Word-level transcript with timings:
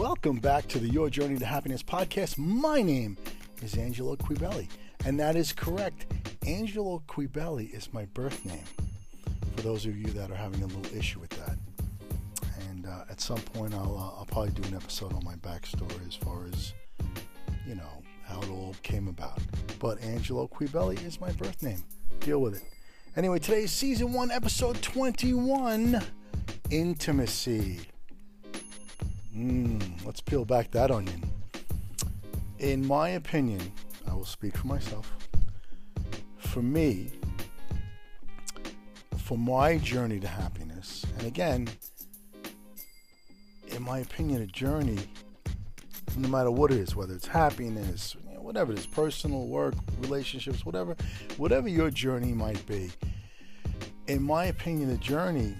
welcome 0.00 0.36
back 0.36 0.66
to 0.66 0.78
the 0.78 0.88
Your 0.88 1.10
Journey 1.10 1.38
to 1.38 1.44
Happiness 1.44 1.82
podcast. 1.82 2.38
My 2.38 2.80
name 2.80 3.18
is 3.60 3.74
Angelo 3.74 4.16
Quebelli, 4.16 4.66
and 5.04 5.20
that 5.20 5.36
is 5.36 5.52
correct. 5.52 6.06
Angelo 6.46 7.02
Quebelli 7.06 7.66
is 7.66 7.92
my 7.92 8.06
birth 8.06 8.42
name, 8.46 8.64
for 9.54 9.60
those 9.60 9.84
of 9.84 9.98
you 9.98 10.06
that 10.06 10.30
are 10.30 10.36
having 10.36 10.62
a 10.62 10.66
little 10.68 10.96
issue 10.96 11.20
with 11.20 11.28
that. 11.44 11.58
And 12.70 12.86
uh, 12.86 13.04
at 13.10 13.20
some 13.20 13.42
point, 13.42 13.74
I'll, 13.74 13.94
uh, 13.94 14.18
I'll 14.20 14.26
probably 14.26 14.52
do 14.52 14.66
an 14.68 14.74
episode 14.74 15.12
on 15.12 15.22
my 15.22 15.34
backstory 15.34 16.08
as 16.08 16.14
far 16.14 16.46
as, 16.46 16.72
you 17.66 17.74
know, 17.74 18.02
how 18.24 18.40
it 18.40 18.48
all 18.48 18.74
came 18.82 19.06
about. 19.06 19.38
But 19.80 20.02
Angelo 20.02 20.46
Quebelli 20.48 20.96
is 21.04 21.20
my 21.20 21.30
birth 21.32 21.62
name. 21.62 21.84
Deal 22.20 22.40
with 22.40 22.56
it. 22.56 22.62
Anyway, 23.16 23.38
today's 23.38 23.70
season 23.70 24.14
one, 24.14 24.30
episode 24.30 24.80
21 24.80 26.02
Intimacy. 26.70 27.80
Mm, 29.36 30.04
let's 30.04 30.20
peel 30.20 30.44
back 30.44 30.72
that 30.72 30.90
onion. 30.90 31.22
In 32.58 32.84
my 32.84 33.10
opinion, 33.10 33.60
I 34.08 34.14
will 34.14 34.24
speak 34.24 34.56
for 34.56 34.66
myself. 34.66 35.16
For 36.38 36.62
me, 36.62 37.10
for 39.16 39.38
my 39.38 39.78
journey 39.78 40.18
to 40.18 40.26
happiness, 40.26 41.06
and 41.16 41.28
again, 41.28 41.68
in 43.68 43.82
my 43.82 44.00
opinion, 44.00 44.42
a 44.42 44.46
journey, 44.46 44.98
no 46.16 46.28
matter 46.28 46.50
what 46.50 46.72
it 46.72 46.78
is, 46.78 46.96
whether 46.96 47.14
it's 47.14 47.28
happiness, 47.28 48.16
whatever 48.36 48.72
it 48.72 48.80
is, 48.80 48.86
personal, 48.86 49.46
work, 49.46 49.74
relationships, 50.00 50.66
whatever, 50.66 50.96
whatever 51.36 51.68
your 51.68 51.88
journey 51.88 52.32
might 52.32 52.66
be. 52.66 52.90
In 54.08 54.24
my 54.24 54.46
opinion, 54.46 54.90
a 54.90 54.96
journey, 54.96 55.54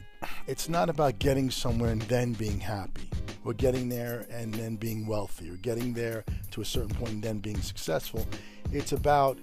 it's 0.49 0.69
not 0.69 0.91
about 0.91 1.21
getting 1.21 1.51
somewhere 1.51 1.93
and 1.93 2.03
then 2.03 2.33
being 2.33 2.59
happy 2.59 3.10
or 3.45 3.55
getting 3.55 3.89
there 3.89 4.27
and 4.31 4.53
then 4.55 4.77
being 4.77 5.07
wealthy 5.07 5.51
or 5.51 5.57
getting 5.57 5.95
there 5.95 6.25
to 6.51 6.61
a 6.61 6.65
certain 6.65 6.95
point 6.95 7.13
and 7.13 7.23
then 7.23 7.39
being 7.39 7.61
successful. 7.61 8.27
It's 8.73 8.93
about 8.93 9.39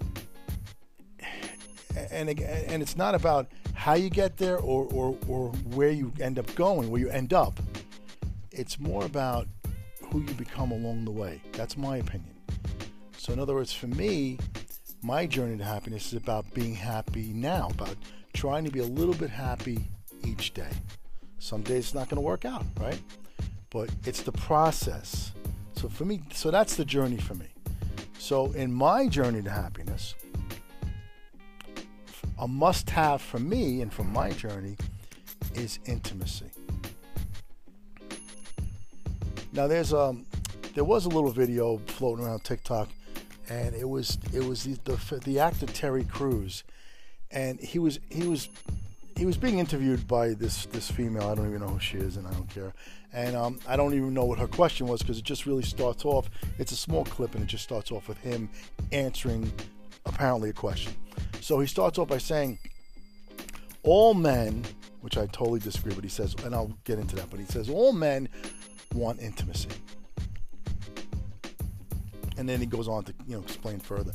and 2.11 2.29
and 2.29 2.81
it's 2.81 2.95
not 2.95 3.15
about 3.15 3.47
how 3.73 3.93
you 3.93 4.09
get 4.09 4.37
there 4.37 4.57
or, 4.57 4.87
or, 4.91 5.17
or 5.27 5.49
where 5.75 5.91
you 5.91 6.11
end 6.19 6.39
up 6.39 6.53
going, 6.55 6.89
where 6.89 6.99
you 6.99 7.09
end 7.09 7.31
up. 7.31 7.59
It's 8.51 8.79
more 8.79 9.05
about 9.05 9.47
who 10.11 10.21
you 10.21 10.33
become 10.33 10.71
along 10.71 11.05
the 11.05 11.11
way. 11.11 11.41
That's 11.53 11.77
my 11.77 11.97
opinion. 11.97 12.35
So, 13.17 13.33
in 13.33 13.39
other 13.39 13.53
words, 13.53 13.73
for 13.73 13.87
me, 13.87 14.39
my 15.03 15.25
journey 15.27 15.57
to 15.57 15.63
happiness 15.63 16.07
is 16.07 16.13
about 16.13 16.51
being 16.53 16.73
happy 16.73 17.33
now, 17.33 17.69
about 17.71 17.95
trying 18.33 18.65
to 18.65 18.71
be 18.71 18.79
a 18.79 18.85
little 18.85 19.13
bit 19.13 19.29
happy 19.29 19.79
each 20.25 20.53
day. 20.53 20.71
Some 21.39 21.61
days 21.61 21.85
it's 21.85 21.93
not 21.93 22.09
going 22.09 22.15
to 22.15 22.21
work 22.21 22.45
out, 22.45 22.65
right? 22.79 22.99
But 23.69 23.89
it's 24.05 24.21
the 24.21 24.31
process. 24.31 25.31
So 25.75 25.89
for 25.89 26.05
me, 26.05 26.21
so 26.33 26.51
that's 26.51 26.75
the 26.75 26.85
journey 26.85 27.17
for 27.17 27.35
me. 27.35 27.47
So 28.17 28.51
in 28.53 28.71
my 28.71 29.07
journey 29.07 29.41
to 29.43 29.49
happiness, 29.49 30.15
a 32.39 32.47
must 32.47 32.89
have 32.89 33.21
for 33.21 33.39
me 33.39 33.81
and 33.81 33.91
for 33.91 34.03
my 34.03 34.31
journey 34.31 34.75
is 35.55 35.79
intimacy. 35.85 36.51
Now 39.53 39.67
there's 39.67 39.93
um 39.93 40.25
there 40.75 40.83
was 40.83 41.05
a 41.05 41.09
little 41.09 41.31
video 41.31 41.77
floating 41.87 42.25
around 42.25 42.43
TikTok 42.43 42.89
and 43.49 43.75
it 43.75 43.87
was 43.87 44.17
it 44.33 44.43
was 44.43 44.63
the 44.63 44.77
the, 44.83 45.19
the 45.23 45.39
actor 45.39 45.65
Terry 45.65 46.03
Crews 46.03 46.63
and 47.31 47.59
he 47.59 47.79
was 47.79 47.99
he 48.09 48.27
was 48.27 48.49
he 49.17 49.25
was 49.25 49.35
being 49.35 49.57
interviewed 49.57 50.07
by 50.07 50.29
this 50.29 50.67
this 50.67 50.89
female. 50.89 51.29
I 51.29 51.35
don't 51.35 51.47
even 51.47 51.61
know 51.61 51.67
who 51.67 51.79
she 51.79 51.97
is, 51.97 52.17
and 52.17 52.27
I 52.27 52.31
don't 52.31 52.49
care. 52.49 52.71
And 53.13 53.35
um, 53.35 53.59
I 53.67 53.75
don't 53.75 53.93
even 53.93 54.13
know 54.13 54.25
what 54.25 54.37
her 54.37 54.47
question 54.47 54.87
was 54.87 55.01
because 55.01 55.17
it 55.17 55.23
just 55.23 55.45
really 55.45 55.63
starts 55.63 56.05
off. 56.05 56.29
It's 56.59 56.71
a 56.71 56.75
small 56.75 57.03
clip, 57.03 57.33
and 57.33 57.43
it 57.43 57.47
just 57.47 57.63
starts 57.63 57.91
off 57.91 58.07
with 58.07 58.19
him 58.19 58.49
answering 58.91 59.51
apparently 60.05 60.51
a 60.51 60.53
question. 60.53 60.93
So 61.41 61.59
he 61.59 61.67
starts 61.67 61.97
off 61.97 62.07
by 62.07 62.19
saying, 62.19 62.59
"All 63.81 64.13
men," 64.13 64.63
which 65.01 65.17
I 65.17 65.25
totally 65.27 65.59
disagree, 65.59 65.95
but 65.95 66.03
he 66.03 66.09
says, 66.09 66.35
and 66.43 66.53
I'll 66.53 66.77
get 66.83 66.99
into 66.99 67.15
that. 67.15 67.29
But 67.31 67.39
he 67.39 67.45
says, 67.47 67.69
"All 67.69 67.93
men 67.93 68.29
want 68.93 69.19
intimacy." 69.19 69.69
And 72.37 72.47
then 72.47 72.59
he 72.59 72.67
goes 72.67 72.87
on 72.87 73.03
to 73.05 73.13
you 73.25 73.35
know 73.35 73.41
explain 73.41 73.79
further. 73.79 74.13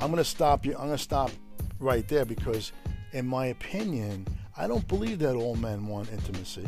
I'm 0.00 0.12
to 0.16 0.24
stop 0.24 0.66
you. 0.66 0.76
I'm 0.76 0.88
to 0.88 0.98
stop 0.98 1.30
right 1.78 2.06
there 2.08 2.24
because 2.24 2.72
in 3.12 3.26
my 3.26 3.46
opinion, 3.46 4.26
I 4.56 4.66
don't 4.66 4.86
believe 4.88 5.18
that 5.20 5.34
all 5.34 5.56
men 5.56 5.86
want 5.86 6.12
intimacy. 6.12 6.66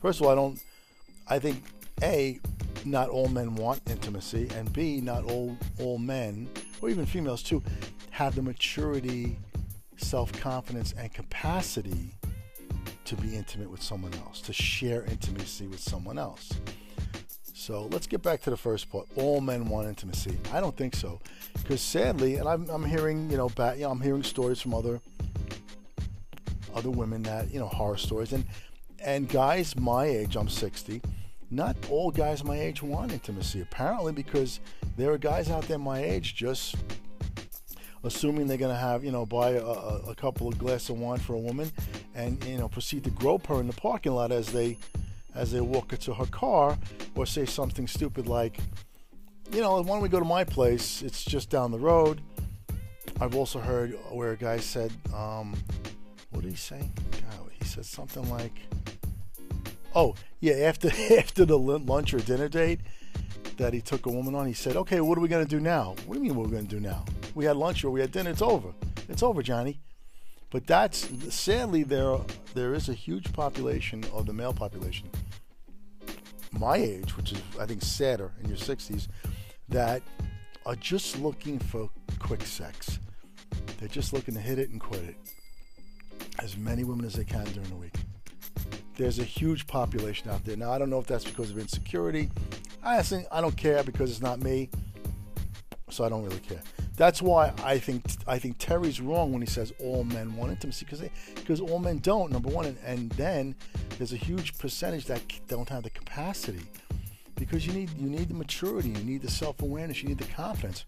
First 0.00 0.20
of 0.20 0.26
all, 0.26 0.32
I 0.32 0.34
don't. 0.34 0.62
I 1.28 1.38
think 1.38 1.62
a 2.02 2.38
not 2.84 3.08
all 3.08 3.28
men 3.28 3.54
want 3.54 3.80
intimacy, 3.88 4.48
and 4.54 4.72
b 4.72 5.00
not 5.00 5.24
all 5.24 5.56
all 5.80 5.98
men 5.98 6.48
or 6.80 6.88
even 6.88 7.06
females 7.06 7.42
too 7.42 7.62
have 8.10 8.34
the 8.34 8.42
maturity, 8.42 9.36
self 9.96 10.32
confidence, 10.32 10.94
and 10.98 11.12
capacity 11.12 12.12
to 13.04 13.16
be 13.16 13.36
intimate 13.36 13.70
with 13.70 13.82
someone 13.82 14.12
else, 14.14 14.40
to 14.42 14.52
share 14.52 15.04
intimacy 15.04 15.66
with 15.66 15.80
someone 15.80 16.18
else. 16.18 16.50
So 17.52 17.88
let's 17.90 18.06
get 18.06 18.22
back 18.22 18.42
to 18.42 18.50
the 18.50 18.56
first 18.56 18.90
part. 18.90 19.06
All 19.16 19.40
men 19.40 19.68
want 19.68 19.88
intimacy. 19.88 20.38
I 20.52 20.60
don't 20.60 20.76
think 20.76 20.94
so, 20.94 21.20
because 21.54 21.80
sadly, 21.80 22.36
and 22.36 22.48
I'm, 22.48 22.68
I'm 22.70 22.84
hearing, 22.84 23.30
you 23.30 23.36
know, 23.36 23.50
you 23.74 23.82
know, 23.82 23.90
I'm 23.90 24.00
hearing 24.00 24.22
stories 24.22 24.60
from 24.60 24.74
other 24.74 25.00
other 26.76 26.90
women 26.90 27.22
that 27.24 27.50
you 27.50 27.58
know 27.58 27.66
horror 27.66 27.96
stories. 27.96 28.32
And 28.32 28.44
and 28.98 29.28
guys 29.28 29.76
my 29.76 30.06
age 30.06 30.36
i'm 30.36 30.48
60 30.48 31.02
not 31.50 31.76
all 31.90 32.10
guys 32.10 32.42
my 32.42 32.58
age 32.58 32.82
want 32.82 33.12
intimacy 33.12 33.60
apparently 33.60 34.10
because 34.10 34.58
there 34.96 35.12
are 35.12 35.18
guys 35.18 35.50
out 35.50 35.68
there 35.68 35.78
my 35.78 36.02
age 36.02 36.34
just 36.34 36.76
assuming 38.04 38.46
they're 38.46 38.56
going 38.56 38.72
to 38.72 38.80
have 38.80 39.04
you 39.04 39.12
know 39.12 39.26
buy 39.26 39.50
a, 39.50 39.62
a, 39.62 40.14
couple 40.14 40.48
of 40.48 40.56
glasses 40.56 40.88
of 40.88 40.98
wine 40.98 41.18
for 41.18 41.34
a 41.34 41.38
woman 41.38 41.70
and 42.14 42.42
you 42.44 42.56
know 42.56 42.68
proceed 42.68 43.04
to 43.04 43.10
grope 43.10 43.46
her 43.46 43.60
in 43.60 43.66
the 43.66 43.74
parking 43.74 44.12
lot 44.12 44.32
as 44.32 44.50
they 44.50 44.78
as 45.34 45.52
they 45.52 45.60
walk 45.60 45.90
her 45.90 45.96
to 45.98 46.14
her 46.14 46.26
car 46.26 46.78
or 47.14 47.26
say 47.26 47.44
something 47.44 47.86
stupid 47.86 48.26
like 48.26 48.58
you 49.52 49.60
know 49.60 49.80
why 49.80 49.94
don't 49.94 50.02
we 50.02 50.08
go 50.08 50.18
to 50.18 50.24
my 50.24 50.44
place? 50.44 51.02
It's 51.02 51.24
just 51.24 51.50
down 51.50 51.70
the 51.70 51.78
road. 51.78 52.20
I've 53.20 53.34
also 53.34 53.60
heard 53.60 53.96
where 54.10 54.32
a 54.32 54.36
guy 54.36 54.58
said 54.58 54.92
um, 55.14 55.54
what 56.36 56.42
did 56.42 56.50
he 56.50 56.56
say? 56.56 56.90
God, 57.12 57.50
he 57.58 57.64
said 57.64 57.86
something 57.86 58.28
like, 58.28 58.60
"Oh, 59.94 60.14
yeah." 60.38 60.52
After 60.68 60.88
after 61.18 61.46
the 61.46 61.58
lunch 61.58 62.12
or 62.12 62.18
dinner 62.18 62.48
date 62.48 62.80
that 63.56 63.72
he 63.72 63.80
took 63.80 64.04
a 64.04 64.10
woman 64.10 64.34
on, 64.34 64.46
he 64.46 64.52
said, 64.52 64.76
"Okay, 64.76 65.00
what 65.00 65.16
are 65.16 65.22
we 65.22 65.28
gonna 65.28 65.46
do 65.46 65.60
now? 65.60 65.94
What 66.04 66.14
do 66.14 66.20
you 66.20 66.28
mean 66.28 66.36
what 66.36 66.44
are 66.44 66.50
we 66.50 66.56
gonna 66.56 66.68
do 66.68 66.78
now? 66.78 67.06
We 67.34 67.46
had 67.46 67.56
lunch 67.56 67.84
or 67.84 67.90
we 67.90 68.02
had 68.02 68.12
dinner. 68.12 68.28
It's 68.28 68.42
over. 68.42 68.74
It's 69.08 69.22
over, 69.22 69.42
Johnny." 69.42 69.80
But 70.50 70.66
that's 70.66 71.08
sadly 71.34 71.84
there. 71.84 72.18
There 72.54 72.74
is 72.74 72.90
a 72.90 72.94
huge 72.94 73.32
population 73.32 74.04
of 74.12 74.26
the 74.26 74.34
male 74.34 74.52
population, 74.52 75.08
my 76.52 76.76
age, 76.76 77.16
which 77.16 77.32
is 77.32 77.40
I 77.58 77.64
think 77.64 77.80
sadder 77.80 78.30
in 78.42 78.50
your 78.50 78.58
60s, 78.58 79.08
that 79.70 80.02
are 80.66 80.76
just 80.76 81.18
looking 81.18 81.58
for 81.58 81.88
quick 82.18 82.42
sex. 82.42 82.98
They're 83.78 83.88
just 83.88 84.12
looking 84.12 84.34
to 84.34 84.40
hit 84.40 84.58
it 84.58 84.68
and 84.68 84.78
quit 84.78 85.02
it 85.02 85.16
as 86.38 86.56
many 86.56 86.84
women 86.84 87.04
as 87.04 87.14
they 87.14 87.24
can 87.24 87.44
during 87.44 87.68
the 87.68 87.76
week. 87.76 87.94
There's 88.96 89.18
a 89.18 89.24
huge 89.24 89.66
population 89.66 90.30
out 90.30 90.44
there. 90.44 90.56
Now, 90.56 90.72
I 90.72 90.78
don't 90.78 90.90
know 90.90 90.98
if 90.98 91.06
that's 91.06 91.24
because 91.24 91.50
of 91.50 91.58
insecurity. 91.58 92.30
I 92.82 93.02
think 93.02 93.26
I 93.30 93.40
don't 93.40 93.56
care 93.56 93.82
because 93.82 94.10
it's 94.10 94.22
not 94.22 94.40
me, 94.40 94.70
so 95.90 96.04
I 96.04 96.08
don't 96.08 96.22
really 96.22 96.40
care. 96.40 96.62
That's 96.96 97.20
why 97.20 97.52
I 97.62 97.78
think 97.78 98.04
I 98.26 98.38
think 98.38 98.56
Terry's 98.58 99.00
wrong 99.00 99.32
when 99.32 99.42
he 99.42 99.46
says 99.46 99.72
all 99.80 100.04
men 100.04 100.34
want 100.34 100.50
intimacy 100.52 100.86
because 100.86 101.02
because 101.34 101.60
all 101.60 101.78
men 101.78 101.98
don't. 101.98 102.32
Number 102.32 102.48
one, 102.48 102.64
and, 102.64 102.78
and 102.84 103.10
then 103.12 103.54
there's 103.98 104.14
a 104.14 104.16
huge 104.16 104.56
percentage 104.56 105.04
that 105.06 105.20
don't 105.46 105.68
have 105.68 105.82
the 105.82 105.90
capacity 105.90 106.62
because 107.34 107.66
you 107.66 107.74
need 107.74 107.90
you 107.98 108.08
need 108.08 108.28
the 108.28 108.34
maturity, 108.34 108.88
you 108.88 109.04
need 109.04 109.20
the 109.20 109.30
self 109.30 109.60
awareness, 109.60 110.02
you 110.02 110.08
need 110.08 110.18
the 110.18 110.32
confidence 110.32 110.86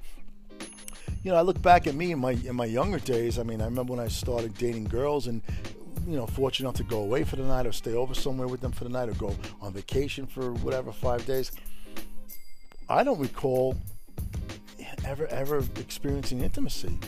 you 1.23 1.31
know, 1.31 1.37
I 1.37 1.43
look 1.43 1.61
back 1.63 1.87
at 1.87 1.95
me 1.95 2.13
in 2.13 2.19
my 2.19 2.33
in 2.33 2.57
my 2.57 2.65
younger 2.65 2.99
days. 2.99 3.39
I 3.39 3.43
mean, 3.43 3.61
I 3.61 3.65
remember 3.65 3.93
when 3.93 4.05
I 4.05 4.09
started 4.09 4.57
dating 4.57 4.85
girls 4.85 5.27
and 5.27 5.43
you 6.07 6.17
know, 6.17 6.27
fortunate 6.27 6.69
enough 6.69 6.77
to 6.77 6.85
go 6.85 7.01
away 7.01 7.23
for 7.23 7.37
the 7.37 7.43
night 7.43 7.67
or 7.67 7.73
stay 7.73 7.93
over 7.93 8.15
somewhere 8.15 8.49
with 8.49 8.61
them 8.61 8.73
for 8.73 8.85
the 8.85 8.91
night 8.91 9.09
or 9.11 9.15
go 9.15 9.37
on 9.61 9.73
vacation 9.73 10.27
for 10.27 10.53
whatever 10.55 10.91
five 10.91 11.25
days. 11.27 11.53
I 12.89 13.05
don't 13.05 13.19
recall 13.19 13.77
ever 15.05 15.27
ever 15.27 15.59
experiencing 15.77 16.41
intimacy. 16.41 16.99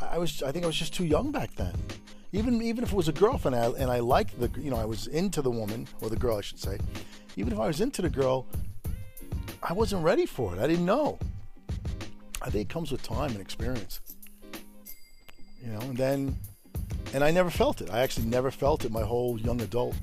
I 0.00 0.18
was 0.18 0.42
I 0.42 0.50
think 0.50 0.64
I 0.64 0.66
was 0.66 0.76
just 0.76 0.94
too 0.94 1.04
young 1.04 1.30
back 1.30 1.54
then. 1.54 1.74
Even 2.32 2.60
even 2.62 2.82
if 2.82 2.92
it 2.92 2.96
was 2.96 3.08
a 3.08 3.12
girlfriend 3.12 3.54
and 3.54 3.76
I, 3.76 3.78
and 3.80 3.90
I 3.90 4.00
liked 4.00 4.40
the 4.40 4.50
you 4.60 4.70
know 4.70 4.76
I 4.76 4.84
was 4.84 5.06
into 5.06 5.42
the 5.42 5.50
woman 5.50 5.86
or 6.00 6.08
the 6.08 6.16
girl 6.16 6.38
I 6.38 6.40
should 6.40 6.58
say. 6.58 6.78
Even 7.36 7.52
if 7.52 7.58
I 7.58 7.66
was 7.66 7.80
into 7.80 8.02
the 8.02 8.10
girl, 8.10 8.46
I 9.62 9.72
wasn't 9.72 10.02
ready 10.02 10.26
for 10.26 10.54
it. 10.54 10.60
I 10.60 10.66
didn't 10.66 10.84
know. 10.84 11.18
I 12.42 12.50
think 12.50 12.68
it 12.68 12.72
comes 12.72 12.90
with 12.90 13.02
time 13.02 13.30
and 13.30 13.40
experience. 13.40 14.00
You 15.62 15.72
know, 15.72 15.80
and 15.80 15.96
then, 15.96 16.36
and 17.14 17.22
I 17.22 17.30
never 17.30 17.50
felt 17.50 17.80
it. 17.80 17.90
I 17.90 18.00
actually 18.00 18.26
never 18.26 18.50
felt 18.50 18.84
it 18.84 18.90
my 18.90 19.02
whole 19.02 19.38
young 19.38 19.60
adult 19.60 19.94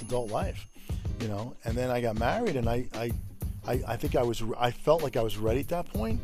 adult 0.00 0.30
life. 0.30 0.66
You 1.20 1.28
know, 1.28 1.56
and 1.64 1.76
then 1.76 1.90
I 1.90 2.00
got 2.00 2.18
married, 2.18 2.56
and 2.56 2.68
I 2.68 2.86
I 2.94 3.10
I, 3.66 3.82
I 3.88 3.96
think 3.96 4.16
I 4.16 4.22
was 4.22 4.42
I 4.58 4.70
felt 4.70 5.02
like 5.02 5.16
I 5.16 5.22
was 5.22 5.36
ready 5.36 5.60
at 5.60 5.68
that 5.68 5.86
point, 5.92 6.20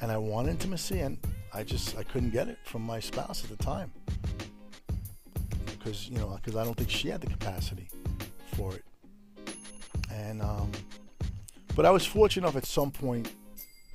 and 0.00 0.10
I 0.10 0.16
wanted 0.18 0.50
intimacy, 0.50 1.00
and 1.00 1.18
I 1.54 1.62
just 1.62 1.96
I 1.96 2.02
couldn't 2.02 2.30
get 2.30 2.48
it 2.48 2.58
from 2.64 2.82
my 2.82 3.00
spouse 3.00 3.44
at 3.44 3.50
the 3.50 3.62
time 3.62 3.92
because 5.66 6.08
you 6.08 6.18
know 6.18 6.36
because 6.36 6.56
I 6.56 6.64
don't 6.64 6.76
think 6.76 6.90
she 6.90 7.08
had 7.08 7.20
the 7.20 7.28
capacity 7.28 7.88
for 8.56 8.74
it, 8.74 8.84
and 10.12 10.42
um, 10.42 10.70
but 11.76 11.86
I 11.86 11.90
was 11.90 12.04
fortunate 12.04 12.44
enough 12.44 12.56
at 12.56 12.66
some 12.66 12.90
point 12.90 13.30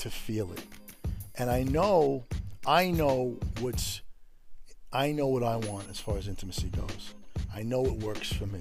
to 0.03 0.09
feel 0.09 0.51
it, 0.51 0.63
and 1.35 1.49
I 1.49 1.63
know 1.63 2.25
I 2.65 2.91
know 2.91 3.37
what's 3.61 4.01
I 4.91 5.13
know 5.13 5.27
what 5.27 5.43
I 5.43 5.55
want 5.55 5.89
as 5.89 5.99
far 5.99 6.17
as 6.17 6.27
intimacy 6.27 6.67
goes. 6.69 7.13
I 7.55 7.63
know 7.63 7.85
it 7.85 7.93
works 7.93 8.31
for 8.31 8.45
me. 8.47 8.59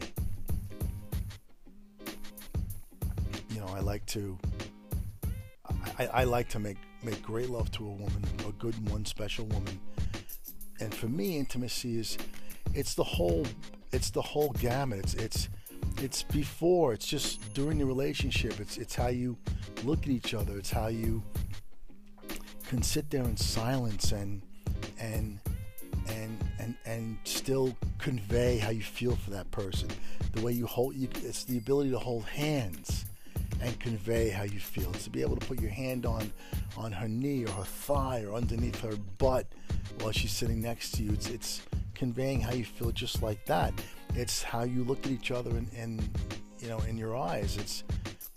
You 3.51 3.61
know, 3.61 3.67
I 3.75 3.81
like 3.81 4.07
to 4.07 4.39
I, 5.99 6.07
I 6.07 6.25
like 6.25 6.49
to 6.51 6.61
make 6.61 6.79
make 7.03 7.21
great 7.23 7.51
love 7.51 7.73
to 7.73 7.87
a 7.87 7.91
woman, 7.91 8.25
a 8.49 8.53
good 8.53 8.89
one, 8.89 9.05
special 9.05 9.47
woman. 9.47 9.81
And 10.79 10.95
for 10.95 11.07
me, 11.07 11.39
intimacy 11.39 11.99
is 11.99 12.19
it's 12.73 12.95
the 12.95 13.05
whole 13.05 13.45
it's 13.91 14.11
the 14.11 14.23
whole 14.23 14.51
gamut. 14.61 15.01
It's 15.01 15.15
it's 15.15 15.49
it's 16.01 16.23
before, 16.23 16.93
it's 16.93 17.07
just 17.07 17.53
during 17.55 17.79
the 17.79 17.87
relationship. 17.87 18.61
It's 18.61 18.79
it's 18.79 18.95
how 18.95 19.09
you 19.09 19.37
look 19.85 20.01
at 20.01 20.09
each 20.09 20.35
other. 20.35 20.59
It's 20.59 20.71
how 20.71 20.89
you 20.89 21.23
can 22.69 22.83
sit 22.83 23.11
there 23.11 23.25
in 23.25 23.37
silence 23.37 24.13
and 24.13 24.43
and 24.99 25.39
and 26.09 26.45
and 26.59 26.75
and 26.85 27.19
still 27.25 27.77
convey 27.99 28.59
how 28.59 28.71
you 28.71 28.83
feel 28.83 29.17
for 29.17 29.31
that 29.31 29.51
person. 29.51 29.89
The 30.33 30.41
way 30.41 30.53
you 30.53 30.67
hold 30.67 30.95
you, 30.97 31.09
it's 31.17 31.45
the 31.45 31.59
ability 31.59 31.91
to 31.91 31.99
hold 31.99 32.25
hands 32.25 33.05
and 33.61 33.79
convey 33.79 34.31
how 34.31 34.43
you 34.45 34.59
feel. 34.59 34.91
It's 34.91 35.05
to 35.05 35.11
be 35.11 35.23
able 35.23 35.37
to 35.37 35.47
put 35.47 35.61
your 35.61 35.71
hand 35.71 36.07
on 36.07 36.33
on 36.77 36.93
her 36.93 37.09
knee 37.09 37.45
or 37.45 37.51
her 37.51 37.65
thigh 37.65 38.25
or 38.25 38.35
underneath 38.35 38.81
her 38.81 38.97
butt 39.19 39.47
while 40.01 40.13
she's 40.13 40.33
sitting 40.33 40.61
next 40.61 40.93
to 40.93 41.03
you. 41.03 41.13
It's 41.13 41.29
it's 41.29 41.63
conveying 42.03 42.41
how 42.41 42.53
you 42.53 42.65
feel 42.65 42.91
just 42.91 43.23
like 43.23 43.45
that. 43.47 43.73
It's 44.17 44.43
how 44.43 44.65
you 44.65 44.83
look 44.83 45.07
at 45.07 45.13
each 45.13 45.31
other 45.31 45.51
and, 45.51 45.69
and 45.73 46.11
you 46.59 46.69
know 46.69 46.81
in 46.81 46.99
your 46.99 47.17
eyes. 47.17 47.57
It's 47.57 47.85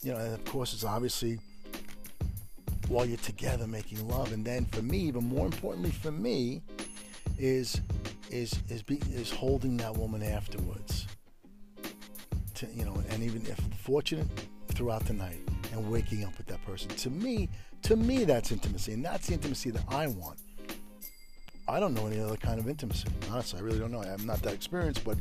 you 0.04 0.12
know, 0.12 0.20
and 0.20 0.36
of 0.36 0.46
course 0.46 0.72
it's 0.72 0.84
obviously 0.84 1.40
while 2.90 3.08
you're 3.08 3.26
together 3.34 3.66
making 3.66 4.08
love. 4.08 4.34
And 4.34 4.46
then 4.46 4.66
for 4.66 4.84
me, 4.84 5.00
even 5.00 5.28
more 5.28 5.48
importantly 5.48 5.90
for 5.90 6.12
me, 6.12 6.62
is 7.40 7.82
is 8.30 8.54
is 8.70 8.84
be, 8.84 8.98
is 9.12 9.32
holding 9.32 9.78
that 9.78 9.98
woman 9.98 10.22
afterwards. 10.22 11.08
To, 12.58 12.68
you 12.68 12.86
know, 12.86 13.02
and 13.10 13.24
even 13.24 13.42
if 13.48 13.60
fortunate 13.84 14.28
throughout 14.76 15.06
the 15.06 15.14
night 15.14 15.42
and 15.72 15.92
waking 15.92 16.24
up 16.24 16.38
with 16.38 16.46
that 16.48 16.64
person. 16.64 16.90
To 16.90 17.10
me, 17.10 17.50
to 17.82 17.96
me, 17.96 18.26
that's 18.26 18.52
intimacy, 18.52 18.94
and 18.94 19.04
that's 19.04 19.26
the 19.26 19.34
intimacy 19.34 19.72
that 19.72 19.86
I 19.90 20.06
want. 20.06 20.38
I 21.68 21.80
don't 21.80 21.94
know 21.94 22.06
any 22.06 22.20
other 22.20 22.38
kind 22.38 22.60
of 22.60 22.70
intimacy. 22.70 23.08
Honestly, 23.32 23.60
I 23.60 23.64
really 23.64 23.80
don't 23.80 23.92
know. 23.92 24.02
I'm 24.02 24.26
not 24.26 24.42
that 24.44 24.54
experienced, 24.54 25.04
but 25.04 25.18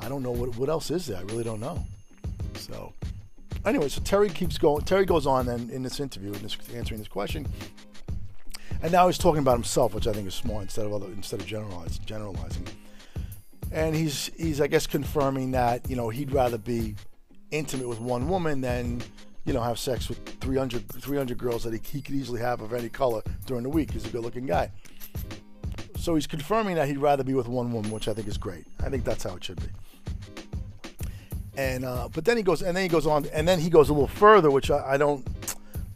I 0.00 0.08
don't 0.08 0.22
know 0.22 0.30
what 0.30 0.56
what 0.56 0.68
else 0.68 0.90
is 0.90 1.06
there. 1.06 1.18
I 1.18 1.22
really 1.22 1.44
don't 1.44 1.60
know. 1.60 1.84
So, 2.54 2.92
anyway, 3.66 3.88
so 3.88 4.00
Terry 4.00 4.30
keeps 4.30 4.56
going. 4.56 4.84
Terry 4.84 5.04
goes 5.04 5.26
on 5.26 5.46
then 5.46 5.68
in 5.70 5.82
this 5.82 6.00
interview, 6.00 6.32
in 6.32 6.42
this, 6.42 6.56
answering 6.74 6.98
this 6.98 7.08
question, 7.08 7.46
and 8.82 8.90
now 8.90 9.06
he's 9.06 9.18
talking 9.18 9.40
about 9.40 9.54
himself, 9.54 9.94
which 9.94 10.06
I 10.06 10.12
think 10.12 10.26
is 10.26 10.34
smart 10.34 10.62
instead 10.62 10.86
of 10.86 10.92
other 10.94 11.06
instead 11.06 11.40
of 11.40 11.46
generalizing. 11.46 12.04
generalizing. 12.06 12.66
And 13.70 13.94
he's 13.94 14.30
he's 14.36 14.60
I 14.60 14.66
guess 14.66 14.86
confirming 14.86 15.50
that 15.52 15.88
you 15.90 15.96
know 15.96 16.08
he'd 16.08 16.32
rather 16.32 16.58
be 16.58 16.94
intimate 17.50 17.86
with 17.86 18.00
one 18.00 18.28
woman 18.28 18.62
than 18.62 19.02
you 19.44 19.52
know 19.52 19.60
have 19.60 19.78
sex 19.78 20.08
with 20.08 20.26
300 20.40 20.88
300 20.88 21.36
girls 21.36 21.64
that 21.64 21.74
he, 21.74 21.80
he 21.84 22.00
could 22.00 22.14
easily 22.14 22.40
have 22.40 22.62
of 22.62 22.72
any 22.72 22.88
color 22.88 23.22
during 23.44 23.62
the 23.62 23.68
week. 23.68 23.90
He's 23.90 24.06
a 24.06 24.08
good-looking 24.08 24.46
guy. 24.46 24.70
So 26.02 26.16
he's 26.16 26.26
confirming 26.26 26.74
that 26.74 26.88
he'd 26.88 26.98
rather 26.98 27.22
be 27.22 27.34
with 27.34 27.46
one 27.46 27.72
woman, 27.72 27.92
which 27.92 28.08
I 28.08 28.12
think 28.12 28.26
is 28.26 28.36
great. 28.36 28.64
I 28.80 28.88
think 28.88 29.04
that's 29.04 29.22
how 29.22 29.36
it 29.36 29.44
should 29.44 29.60
be. 29.60 29.68
And 31.56 31.84
uh, 31.84 32.08
but 32.12 32.24
then 32.24 32.36
he 32.36 32.42
goes, 32.42 32.60
and 32.60 32.76
then 32.76 32.82
he 32.82 32.88
goes 32.88 33.06
on, 33.06 33.26
and 33.26 33.46
then 33.46 33.60
he 33.60 33.70
goes 33.70 33.88
a 33.88 33.92
little 33.92 34.08
further, 34.08 34.50
which 34.50 34.68
I, 34.68 34.94
I 34.94 34.96
don't 34.96 35.24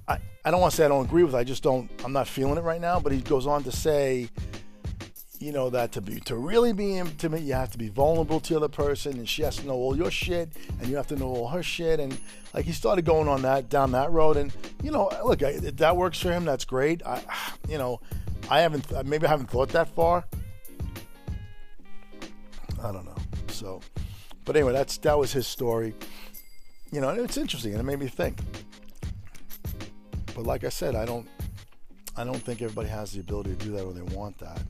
I 0.07 0.19
I 0.45 0.53
don't 0.53 0.61
want 0.61 0.71
to 0.71 0.77
say 0.77 0.85
I 0.85 0.89
don't 0.89 1.07
agree 1.07 1.25
with. 1.25 1.35
I 1.35 1.43
just 1.43 1.65
don't. 1.65 1.91
I'm 2.05 2.13
not 2.13 2.29
feeling 2.29 2.57
it 2.57 2.61
right 2.61 2.81
now. 2.81 3.01
But 3.01 3.11
he 3.15 3.21
goes 3.21 3.49
on 3.49 3.65
to 3.65 3.73
say, 3.73 4.29
you 5.41 5.51
know, 5.51 5.71
that 5.71 5.91
to 5.93 6.01
be 6.01 6.21
to 6.21 6.37
really 6.37 6.73
be 6.73 6.99
intimate, 6.99 7.43
you 7.43 7.55
have 7.55 7.73
to 7.73 7.79
be 7.79 7.89
vulnerable 7.89 8.39
to 8.39 8.53
the 8.53 8.57
other 8.59 8.69
person, 8.69 9.15
and 9.15 9.29
she 9.29 9.43
has 9.43 9.57
to 9.57 9.67
know 9.67 9.75
all 9.75 9.97
your 9.97 10.13
shit, 10.13 10.51
and 10.79 10.89
you 10.89 10.95
have 10.95 11.09
to 11.09 11.17
know 11.17 11.27
all 11.27 11.49
her 11.49 11.65
shit, 11.65 11.99
and 11.99 12.17
like 12.55 12.65
he 12.65 12.71
started 12.71 13.05
going 13.05 13.27
on 13.27 13.43
that 13.43 13.71
down 13.71 13.91
that 13.91 14.13
road, 14.13 14.37
and 14.37 14.53
you 14.85 14.93
know, 14.93 15.11
look, 15.25 15.43
I, 15.43 15.57
that 15.59 15.97
works 15.97 16.21
for 16.21 16.31
him, 16.31 16.45
that's 16.45 16.65
great. 16.65 17.05
I, 17.05 17.23
you 17.69 17.79
know, 17.79 18.01
I 18.51 18.61
haven't 18.61 18.93
uh, 18.93 19.03
maybe 19.05 19.27
I 19.27 19.31
haven't 19.31 19.51
thought 19.51 19.71
that 19.71 19.89
far. 19.89 20.25
I 22.83 22.93
don't 22.93 23.05
know. 23.05 23.17
So, 23.49 23.81
but 24.45 24.57
anyway, 24.57 24.73
that's 24.73 24.99
that 24.99 25.19
was 25.19 25.33
his 25.33 25.47
story. 25.47 25.95
You 26.93 27.01
know, 27.01 27.11
it's 27.11 27.37
interesting, 27.37 27.73
and 27.73 27.81
it 27.81 27.85
made 27.85 27.99
me 27.99 28.07
think. 28.07 28.39
But 30.35 30.45
like 30.47 30.65
I 30.65 30.69
said, 30.69 30.95
I 30.95 31.05
don't 31.05 31.27
I 32.17 32.25
don't 32.25 32.39
think 32.39 32.63
everybody 32.63 32.89
has 32.89 33.13
the 33.13 33.21
ability 33.21 33.57
to 33.57 33.65
do 33.65 33.73
that 33.73 33.85
or 33.85 33.93
they 33.93 34.03
want 34.15 34.39
that, 34.39 34.61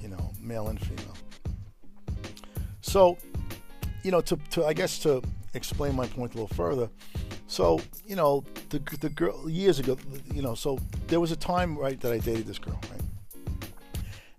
you 0.00 0.08
know, 0.08 0.32
male 0.40 0.68
and 0.68 0.78
female. 0.80 1.16
So, 2.80 3.18
you 4.02 4.10
know, 4.10 4.20
to, 4.20 4.36
to 4.50 4.66
I 4.66 4.72
guess 4.72 4.98
to 5.00 5.22
explain 5.54 5.96
my 5.96 6.06
point 6.06 6.34
a 6.34 6.38
little 6.38 6.54
further. 6.54 6.88
So, 7.46 7.80
you 8.06 8.16
know, 8.16 8.44
the 8.70 8.78
the 9.00 9.08
girl 9.08 9.48
years 9.48 9.78
ago, 9.78 9.96
you 10.32 10.42
know, 10.42 10.54
so 10.54 10.78
there 11.08 11.20
was 11.20 11.32
a 11.32 11.36
time 11.36 11.76
right 11.76 12.00
that 12.00 12.12
I 12.12 12.18
dated 12.18 12.46
this 12.46 12.58
girl, 12.58 12.80
right? 12.90 13.01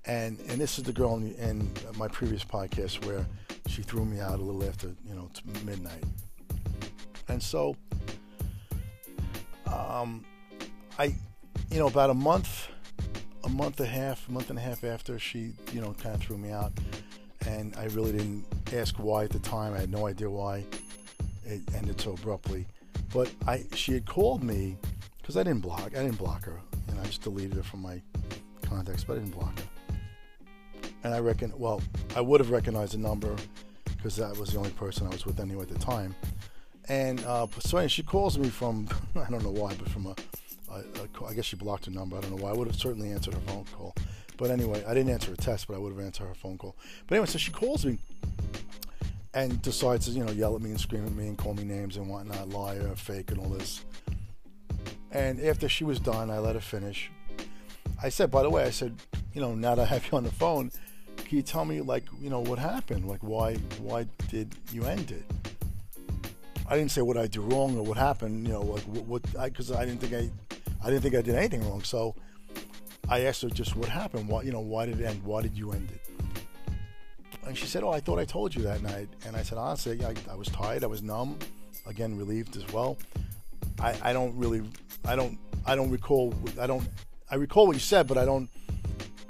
And 0.06 0.40
and 0.50 0.60
this 0.60 0.78
is 0.78 0.84
the 0.84 0.92
girl 0.92 1.16
in, 1.16 1.34
in 1.36 1.72
my 1.98 2.08
previous 2.08 2.44
podcast 2.44 3.06
where 3.06 3.26
she 3.68 3.82
threw 3.82 4.06
me 4.06 4.20
out 4.20 4.40
a 4.40 4.44
little 4.44 4.64
after 4.68 4.88
you 5.08 5.16
know 5.16 5.30
midnight. 5.64 6.04
And 7.30 7.42
so, 7.42 7.76
um, 9.66 10.26
I, 11.00 11.16
you 11.72 11.80
know, 11.80 11.88
about 11.88 12.10
a 12.10 12.14
month, 12.14 12.68
a 13.44 13.50
month 13.50 13.80
and 13.80 13.88
a 13.88 13.92
half, 13.92 14.28
a 14.28 14.32
month 14.32 14.50
and 14.50 14.60
a 14.60 14.62
half 14.62 14.84
after 14.84 15.18
she, 15.18 15.54
you 15.72 15.82
know, 15.82 15.94
kind 15.94 16.16
of 16.16 16.22
threw 16.22 16.38
me 16.38 16.52
out, 16.52 16.74
and 17.48 17.74
I 17.78 17.86
really 17.86 18.12
didn't 18.12 18.46
ask 18.74 18.96
why 18.96 19.24
at 19.24 19.30
the 19.30 19.40
time. 19.40 19.74
I 19.74 19.80
had 19.80 19.90
no 19.90 20.08
idea 20.08 20.30
why 20.30 20.66
it 21.46 21.62
ended 21.74 22.00
so 22.00 22.12
abruptly. 22.12 22.68
But 23.14 23.32
I, 23.48 23.66
she 23.74 23.94
had 23.94 24.06
called 24.06 24.44
me 24.44 24.78
because 25.22 25.38
I 25.38 25.44
didn't 25.44 25.62
block. 25.62 25.88
I 25.96 26.04
didn't 26.04 26.18
block 26.18 26.44
her, 26.46 26.60
and 26.90 27.00
I 27.00 27.04
just 27.06 27.22
deleted 27.22 27.54
her 27.54 27.64
from 27.64 27.82
my 27.82 28.02
contacts, 28.64 29.06
but 29.06 29.14
I 29.14 29.20
didn't 29.20 29.34
block 29.34 29.58
her. 29.58 29.66
And 31.04 31.14
I 31.14 31.20
reckon, 31.20 31.54
well, 31.58 31.82
I 32.16 32.22
would 32.22 32.40
have 32.40 32.50
recognized 32.50 32.94
the 32.94 32.98
number 32.98 33.36
because 33.86 34.16
that 34.18 34.38
was 34.38 34.52
the 34.52 34.58
only 34.58 34.72
person 34.72 35.08
I 35.08 35.10
was 35.10 35.26
with 35.26 35.40
anyway 35.40 35.64
at 35.64 35.70
the 35.70 35.80
time. 35.80 36.16
And 36.90 37.24
uh, 37.26 37.48
so 37.60 37.88
she 37.88 38.04
calls 38.04 38.38
me 38.38 38.50
from 38.50 38.88
I 39.16 39.30
don't 39.30 39.44
know 39.44 39.52
why, 39.52 39.76
but 39.76 39.90
from 39.90 40.08
a 40.08 40.16
I, 40.72 40.82
I 41.28 41.34
guess 41.34 41.46
she 41.46 41.56
blocked 41.56 41.86
her 41.86 41.92
number. 41.92 42.18
I 42.18 42.22
don't 42.22 42.36
know 42.36 42.44
why. 42.44 42.50
I 42.50 42.54
would 42.54 42.68
have 42.68 42.76
certainly 42.76 43.12
answered 43.12 43.34
her 43.34 43.40
phone 43.42 43.66
call. 43.78 43.96
But 44.38 44.50
anyway, 44.50 44.84
I 44.88 44.94
didn't 44.94 45.12
answer 45.12 45.32
a 45.32 45.38
test, 45.38 45.68
but 45.68 45.76
I 45.76 45.78
would 45.78 45.94
have 45.94 46.04
answered 46.04 46.26
her 46.26 46.34
phone 46.34 46.58
call. 46.58 46.76
But 47.08 47.16
anyway, 47.16 47.28
so 47.28 47.38
she 47.38 47.52
calls 47.52 47.86
me 47.86 48.00
and 49.34 49.62
decides 49.62 50.06
to, 50.06 50.12
you 50.12 50.24
know, 50.24 50.32
yell 50.32 50.56
at 50.56 50.62
me 50.62 50.72
and 50.72 50.80
scream 50.80 51.06
at 51.06 51.14
me 51.14 51.28
and 51.28 51.38
call 51.38 51.54
me 51.54 51.64
names 51.64 51.98
and 51.98 52.10
whatnot, 52.10 52.50
liar, 52.50 52.96
fake, 52.96 53.32
and 53.32 53.40
all 53.40 53.50
this. 53.50 53.84
And 55.12 55.40
after 55.42 55.70
she 55.70 55.84
was 55.84 56.00
done, 56.00 56.32
I 56.32 56.40
let 56.40 56.56
her 56.56 56.62
finish. 56.62 57.12
I 58.02 58.10
said, 58.10 58.32
by 58.32 58.42
the 58.42 58.50
way, 58.50 58.64
I 58.64 58.72
said, 58.72 58.96
you 59.34 59.42
know, 59.42 59.54
now 59.54 59.76
that 59.76 59.84
I 59.84 59.86
have 59.86 60.06
you 60.12 60.18
on 60.18 60.24
the 60.24 60.32
phone, 60.32 60.72
can 61.26 61.38
you 61.38 61.44
tell 61.44 61.66
me, 61.66 61.82
like, 61.82 62.04
you 62.22 62.30
know, 62.30 62.42
what 62.42 62.60
happened? 62.60 63.08
Like, 63.08 63.22
why, 63.22 63.56
why 63.80 64.06
did 64.30 64.56
you 64.72 64.86
end 64.86 65.12
it? 65.12 65.26
I 66.68 66.78
didn't 66.78 66.92
say 66.92 67.02
what 67.02 67.18
I 67.18 67.28
did 67.28 67.40
wrong 67.42 67.78
or 67.78 67.84
what 67.84 67.98
happened, 67.98 68.48
you 68.48 68.54
know, 68.54 68.62
like 68.62 68.84
what, 68.84 69.22
because 69.44 69.72
I, 69.72 69.82
I 69.82 69.86
didn't 69.86 70.02
think 70.02 70.14
I 70.14 70.30
I 70.84 70.88
didn't 70.88 71.02
think 71.02 71.16
I 71.16 71.22
did 71.22 71.36
anything 71.36 71.68
wrong. 71.70 71.84
So 71.84 72.16
I 73.08 73.22
asked 73.22 73.42
her 73.42 73.50
just 73.50 73.76
what 73.76 73.88
happened. 73.88 74.28
Why, 74.28 74.44
you 74.44 74.52
know, 74.52 74.60
why 74.60 74.86
did 74.86 75.00
it 75.00 75.06
end? 75.06 75.24
Why 75.24 75.42
did 75.42 75.58
you 75.58 75.72
end 75.72 75.90
it? 75.92 76.02
And 77.46 77.58
she 77.58 77.66
said, 77.66 77.84
"Oh, 77.84 77.92
I 77.92 78.00
thought 78.00 78.20
I 78.20 78.26
told 78.26 78.54
you 78.56 78.64
that 78.64 78.82
night." 78.82 79.10
And 79.26 79.36
I 79.36 79.44
said, 79.44 79.58
"Honestly, 79.58 80.04
I, 80.04 80.14
I 80.32 80.36
was 80.36 80.48
tired. 80.50 80.84
I 80.84 80.88
was 80.88 81.02
numb. 81.02 81.38
Again, 81.86 82.18
relieved 82.18 82.56
as 82.56 82.68
well. 82.72 82.98
I, 83.80 83.96
I 84.02 84.14
don't 84.14 84.38
really, 84.38 84.64
I 85.06 85.16
don't, 85.16 85.38
I 85.66 85.76
don't 85.76 85.90
recall. 85.90 86.34
I 86.60 86.68
don't. 86.68 86.88
I 87.30 87.36
recall 87.36 87.68
what 87.68 87.76
you 87.76 87.82
said, 87.82 88.08
but 88.08 88.18
I 88.18 88.26
don't. 88.26 88.50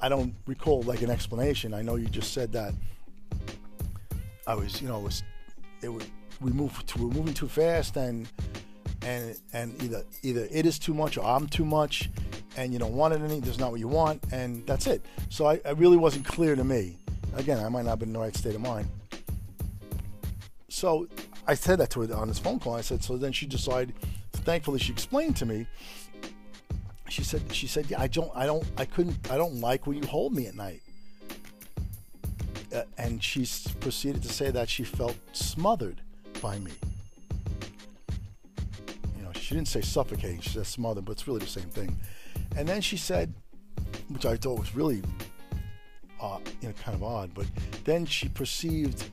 I 0.04 0.10
don't 0.10 0.36
recall 0.48 0.82
like 0.82 1.02
an 1.02 1.10
explanation. 1.10 1.74
I 1.74 1.82
know 1.82 1.96
you 1.96 2.08
just 2.08 2.34
said 2.34 2.52
that. 2.52 2.74
I 4.46 4.54
was, 4.54 4.82
you 4.82 4.90
know, 4.90 5.00
it 5.00 5.04
was, 5.04 5.24
it 5.82 5.88
was. 5.88 6.06
We 6.42 6.52
moved. 6.52 6.86
To, 6.90 6.98
we 6.98 7.06
were 7.06 7.14
moving 7.14 7.34
too 7.34 7.48
fast, 7.48 7.96
and 7.96 8.28
and 9.02 9.40
and 9.54 9.82
either 9.82 10.04
either 10.22 10.46
it 10.52 10.66
is 10.66 10.78
too 10.78 10.94
much 10.94 11.18
or 11.18 11.26
I'm 11.26 11.48
too 11.48 11.64
much, 11.64 12.10
and 12.58 12.74
you 12.74 12.80
don't 12.80 12.96
want 12.96 13.14
it 13.14 13.22
any. 13.22 13.40
There's 13.40 13.60
not 13.60 13.72
what 13.72 13.80
you 13.80 13.88
want, 13.88 14.22
and 14.34 14.68
that's 14.68 14.88
it. 14.88 15.06
So 15.30 15.46
I, 15.46 15.54
it 15.54 15.78
really 15.78 15.96
wasn't 15.96 16.26
clear 16.26 16.54
to 16.58 16.66
me. 16.66 16.98
Again, 17.38 17.60
I 17.60 17.70
might 17.70 17.84
not 17.84 17.92
have 17.92 18.00
been 18.00 18.10
in 18.10 18.14
the 18.14 18.20
right 18.20 18.36
state 18.36 18.56
of 18.56 18.62
mind. 18.62 18.90
So 20.68 21.08
I 21.48 21.54
said 21.54 21.80
that 21.80 21.90
to 21.92 22.02
her 22.02 22.14
on 22.14 22.28
this 22.28 22.40
phone 22.40 22.60
call. 22.60 22.76
I 22.76 22.82
said, 22.82 23.02
so 23.02 23.16
then 23.16 23.32
she 23.32 23.46
decided 23.46 23.96
thankfully 24.34 24.80
she 24.80 24.92
explained 24.92 25.38
to 25.38 25.46
me. 25.46 25.66
She 27.14 27.24
said, 27.24 27.44
she 27.54 27.68
said, 27.68 27.86
yeah, 27.92 28.02
I 28.02 28.08
don't, 28.08 28.32
I 28.34 28.48
don't, 28.48 28.66
I 28.76 28.86
couldn't, 28.86 29.30
I 29.30 29.38
don't 29.38 29.62
like 29.62 29.86
when 29.86 30.02
you 30.02 30.08
hold 30.08 30.34
me 30.34 30.48
at 30.48 30.56
night. 30.56 30.82
Uh, 32.74 32.82
and 32.98 33.24
she 33.24 33.48
proceeded 33.80 34.24
to 34.24 34.30
say 34.30 34.50
that 34.50 34.68
she 34.68 34.84
felt 34.84 35.16
smothered 35.32 36.02
by 36.42 36.58
me. 36.58 36.72
You 39.16 39.26
know, 39.26 39.32
she 39.34 39.54
didn't 39.54 39.68
say 39.68 39.82
suffocating, 39.82 40.40
she 40.40 40.50
said 40.50 40.66
smothered, 40.66 41.06
but 41.06 41.12
it's 41.12 41.28
really 41.28 41.42
the 41.42 41.46
same 41.46 41.70
thing. 41.70 41.96
And 42.58 42.68
then 42.68 42.82
she 42.82 42.98
said, 42.98 43.32
which 44.08 44.26
I 44.26 44.36
thought 44.36 44.58
was 44.58 44.76
really, 44.76 45.04
uh, 46.20 46.40
you 46.62 46.70
know, 46.70 46.74
kind 46.84 46.96
of 46.96 47.04
odd, 47.04 47.36
but 47.36 47.46
then 47.84 48.08
she 48.08 48.28
perceived 48.28 49.04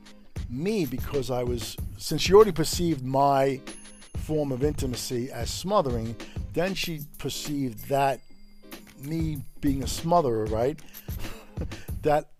me 0.48 0.86
because 0.86 1.30
I 1.30 1.42
was, 1.42 1.76
since 1.98 2.22
she 2.22 2.32
already 2.32 2.52
perceived 2.52 3.04
my 3.04 3.60
form 4.30 4.52
of 4.52 4.62
intimacy 4.62 5.28
as 5.32 5.50
smothering, 5.50 6.14
then 6.52 6.72
she 6.72 7.00
perceived 7.18 7.88
that 7.88 8.20
me 9.02 9.38
being 9.60 9.82
a 9.82 9.86
smotherer, 9.86 10.48
right? 10.52 10.78
that 12.02 12.30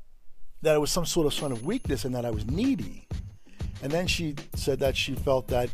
that 0.63 0.77
it 0.77 0.79
was 0.79 0.93
some 0.93 1.05
sort 1.05 1.27
of 1.27 1.35
sign 1.35 1.51
of 1.51 1.65
weakness 1.65 2.05
and 2.05 2.15
that 2.15 2.25
I 2.25 2.31
was 2.31 2.47
needy. 2.47 3.09
And 3.83 3.91
then 3.91 4.07
she 4.07 4.37
said 4.55 4.79
that 4.79 4.97
she 4.97 5.17
felt 5.17 5.49
that 5.49 5.69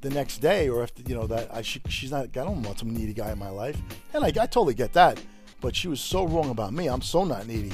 the 0.00 0.10
next 0.10 0.38
day, 0.38 0.68
or 0.68 0.84
if 0.84 0.92
you 1.08 1.16
know 1.16 1.26
that 1.26 1.52
I 1.52 1.62
she, 1.62 1.82
she's 1.88 2.12
not, 2.12 2.26
I 2.26 2.44
don't 2.44 2.62
want 2.62 2.78
some 2.78 2.94
needy 2.94 3.12
guy 3.12 3.32
in 3.32 3.38
my 3.40 3.50
life, 3.50 3.80
and 4.14 4.22
I, 4.22 4.28
I 4.28 4.46
totally 4.46 4.74
get 4.74 4.92
that. 4.92 5.20
But 5.60 5.74
she 5.74 5.88
was 5.88 6.00
so 6.00 6.24
wrong 6.24 6.50
about 6.50 6.72
me. 6.72 6.86
I'm 6.86 7.02
so 7.02 7.24
not 7.24 7.48
needy. 7.48 7.72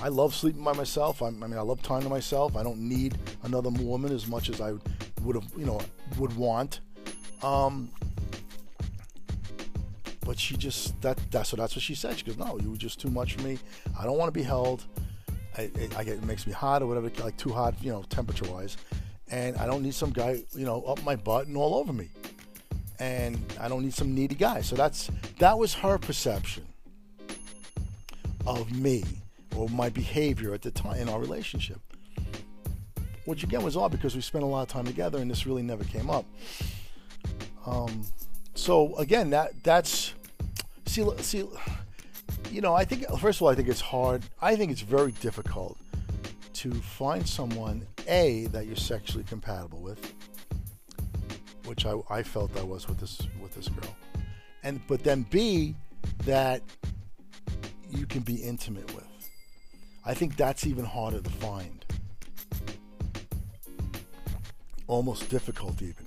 I 0.00 0.08
love 0.08 0.34
sleeping 0.34 0.64
by 0.64 0.72
myself. 0.72 1.20
I, 1.20 1.26
I 1.26 1.30
mean, 1.32 1.58
I 1.58 1.60
love 1.60 1.82
time 1.82 2.00
to 2.00 2.08
myself. 2.08 2.56
I 2.56 2.62
don't 2.62 2.78
need 2.78 3.18
another 3.42 3.68
woman 3.68 4.10
as 4.10 4.26
much 4.26 4.48
as 4.48 4.62
I 4.62 4.72
would 5.22 5.36
have, 5.36 5.52
you 5.54 5.66
know, 5.66 5.82
would 6.16 6.34
want. 6.34 6.80
Um, 7.42 7.90
but 10.26 10.38
she 10.38 10.56
just 10.56 11.00
that 11.02 11.18
that's 11.30 11.50
so 11.50 11.56
that's 11.56 11.76
what 11.76 11.82
she 11.82 11.94
said. 11.94 12.18
She 12.18 12.24
goes, 12.24 12.36
"No, 12.36 12.58
you 12.60 12.70
were 12.70 12.76
just 12.76 13.00
too 13.00 13.08
much 13.08 13.34
for 13.34 13.42
me. 13.42 13.58
I 13.98 14.04
don't 14.04 14.18
want 14.18 14.28
to 14.28 14.38
be 14.38 14.42
held. 14.42 14.84
I, 15.56 15.70
I 15.96 16.04
get 16.04 16.14
it 16.16 16.24
makes 16.24 16.46
me 16.46 16.52
hot 16.52 16.82
or 16.82 16.86
whatever, 16.86 17.10
like 17.22 17.36
too 17.36 17.52
hot, 17.52 17.74
you 17.80 17.90
know, 17.90 18.02
temperature 18.10 18.50
wise, 18.50 18.76
and 19.30 19.56
I 19.56 19.66
don't 19.66 19.82
need 19.82 19.94
some 19.94 20.10
guy, 20.10 20.42
you 20.54 20.66
know, 20.66 20.82
up 20.82 21.02
my 21.04 21.16
butt 21.16 21.46
and 21.46 21.56
all 21.56 21.76
over 21.76 21.92
me, 21.92 22.10
and 22.98 23.40
I 23.60 23.68
don't 23.68 23.82
need 23.82 23.94
some 23.94 24.14
needy 24.14 24.34
guy. 24.34 24.60
So 24.60 24.76
that's 24.76 25.10
that 25.38 25.56
was 25.58 25.74
her 25.74 25.96
perception 25.96 26.66
of 28.46 28.70
me 28.72 29.04
or 29.56 29.68
my 29.68 29.88
behavior 29.88 30.52
at 30.54 30.62
the 30.62 30.70
time 30.70 31.00
in 31.00 31.08
our 31.08 31.20
relationship, 31.20 31.80
which 33.24 33.44
again 33.44 33.62
was 33.62 33.76
odd 33.76 33.92
because 33.92 34.14
we 34.14 34.20
spent 34.20 34.44
a 34.44 34.46
lot 34.46 34.62
of 34.62 34.68
time 34.68 34.84
together 34.84 35.18
and 35.18 35.30
this 35.30 35.46
really 35.46 35.62
never 35.62 35.84
came 35.84 36.10
up. 36.10 36.26
Um, 37.66 38.06
so 38.54 38.96
again, 38.96 39.30
that 39.30 39.52
that's 39.62 40.14
see 40.86 41.04
see 41.18 41.48
you 42.50 42.60
know, 42.60 42.74
I 42.74 42.84
think 42.84 43.06
first 43.18 43.38
of 43.38 43.42
all, 43.42 43.48
I 43.48 43.54
think 43.54 43.68
it's 43.68 43.80
hard. 43.80 44.22
I 44.40 44.56
think 44.56 44.70
it's 44.70 44.80
very 44.80 45.12
difficult 45.12 45.76
to 46.54 46.72
find 46.72 47.28
someone 47.28 47.86
a 48.08 48.46
that 48.46 48.66
you're 48.66 48.76
sexually 48.76 49.24
compatible 49.24 49.80
with, 49.80 50.14
which 51.64 51.84
I, 51.84 51.94
I 52.08 52.22
felt 52.22 52.56
I 52.56 52.62
was 52.62 52.88
with 52.88 52.98
this 53.00 53.20
with 53.42 53.54
this 53.54 53.68
girl, 53.68 53.94
and 54.62 54.80
but 54.86 55.02
then 55.02 55.26
b 55.28 55.74
that 56.24 56.62
you 57.90 58.06
can 58.06 58.20
be 58.20 58.36
intimate 58.36 58.94
with. 58.94 59.04
I 60.04 60.14
think 60.14 60.36
that's 60.36 60.66
even 60.66 60.84
harder 60.84 61.20
to 61.20 61.30
find. 61.30 61.84
Almost 64.86 65.28
difficult 65.28 65.82
even. 65.82 66.05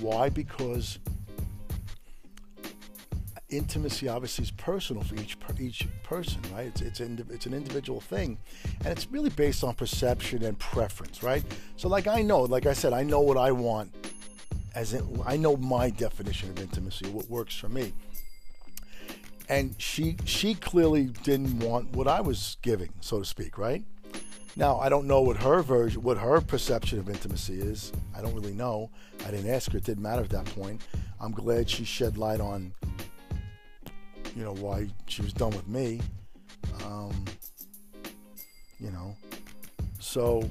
Why? 0.00 0.28
Because 0.28 0.98
intimacy 3.56 4.08
obviously 4.08 4.44
is 4.44 4.50
personal 4.50 5.02
for 5.02 5.14
each 5.16 5.36
each 5.60 5.86
person, 6.02 6.40
right? 6.52 6.66
It's 6.66 6.80
it's, 6.80 7.00
an, 7.00 7.26
it's 7.30 7.46
an 7.46 7.54
individual 7.54 8.00
thing, 8.00 8.38
and 8.80 8.88
it's 8.88 9.10
really 9.10 9.30
based 9.30 9.64
on 9.64 9.74
perception 9.74 10.44
and 10.44 10.58
preference, 10.58 11.22
right? 11.22 11.44
So, 11.76 11.88
like 11.88 12.06
I 12.06 12.22
know, 12.22 12.42
like 12.42 12.66
I 12.66 12.72
said, 12.72 12.92
I 12.92 13.02
know 13.02 13.20
what 13.20 13.36
I 13.36 13.52
want, 13.52 13.94
as 14.74 14.94
in, 14.94 15.20
I 15.26 15.36
know 15.36 15.56
my 15.56 15.90
definition 15.90 16.50
of 16.50 16.60
intimacy, 16.60 17.08
what 17.10 17.28
works 17.28 17.54
for 17.54 17.68
me, 17.68 17.92
and 19.48 19.74
she 19.78 20.16
she 20.24 20.54
clearly 20.54 21.04
didn't 21.22 21.60
want 21.60 21.92
what 21.92 22.08
I 22.08 22.20
was 22.20 22.56
giving, 22.62 22.90
so 23.00 23.20
to 23.20 23.24
speak, 23.24 23.58
right? 23.58 23.84
Now 24.56 24.78
I 24.78 24.88
don't 24.88 25.06
know 25.06 25.20
what 25.20 25.36
her 25.38 25.62
version, 25.62 26.02
what 26.02 26.18
her 26.18 26.40
perception 26.40 26.98
of 26.98 27.08
intimacy 27.08 27.60
is. 27.60 27.92
I 28.16 28.22
don't 28.22 28.34
really 28.34 28.54
know. 28.54 28.90
I 29.26 29.30
didn't 29.30 29.50
ask 29.50 29.72
her. 29.72 29.78
It 29.78 29.84
didn't 29.84 30.02
matter 30.02 30.22
at 30.22 30.30
that 30.30 30.44
point. 30.46 30.82
I'm 31.20 31.32
glad 31.32 31.68
she 31.68 31.84
shed 31.84 32.18
light 32.18 32.40
on 32.40 32.72
you 34.36 34.42
know 34.42 34.54
why 34.54 34.88
she 35.06 35.22
was 35.22 35.32
done 35.32 35.50
with 35.50 35.68
me. 35.68 36.00
Um, 36.84 37.24
you 38.80 38.90
know, 38.90 39.16
so 40.00 40.48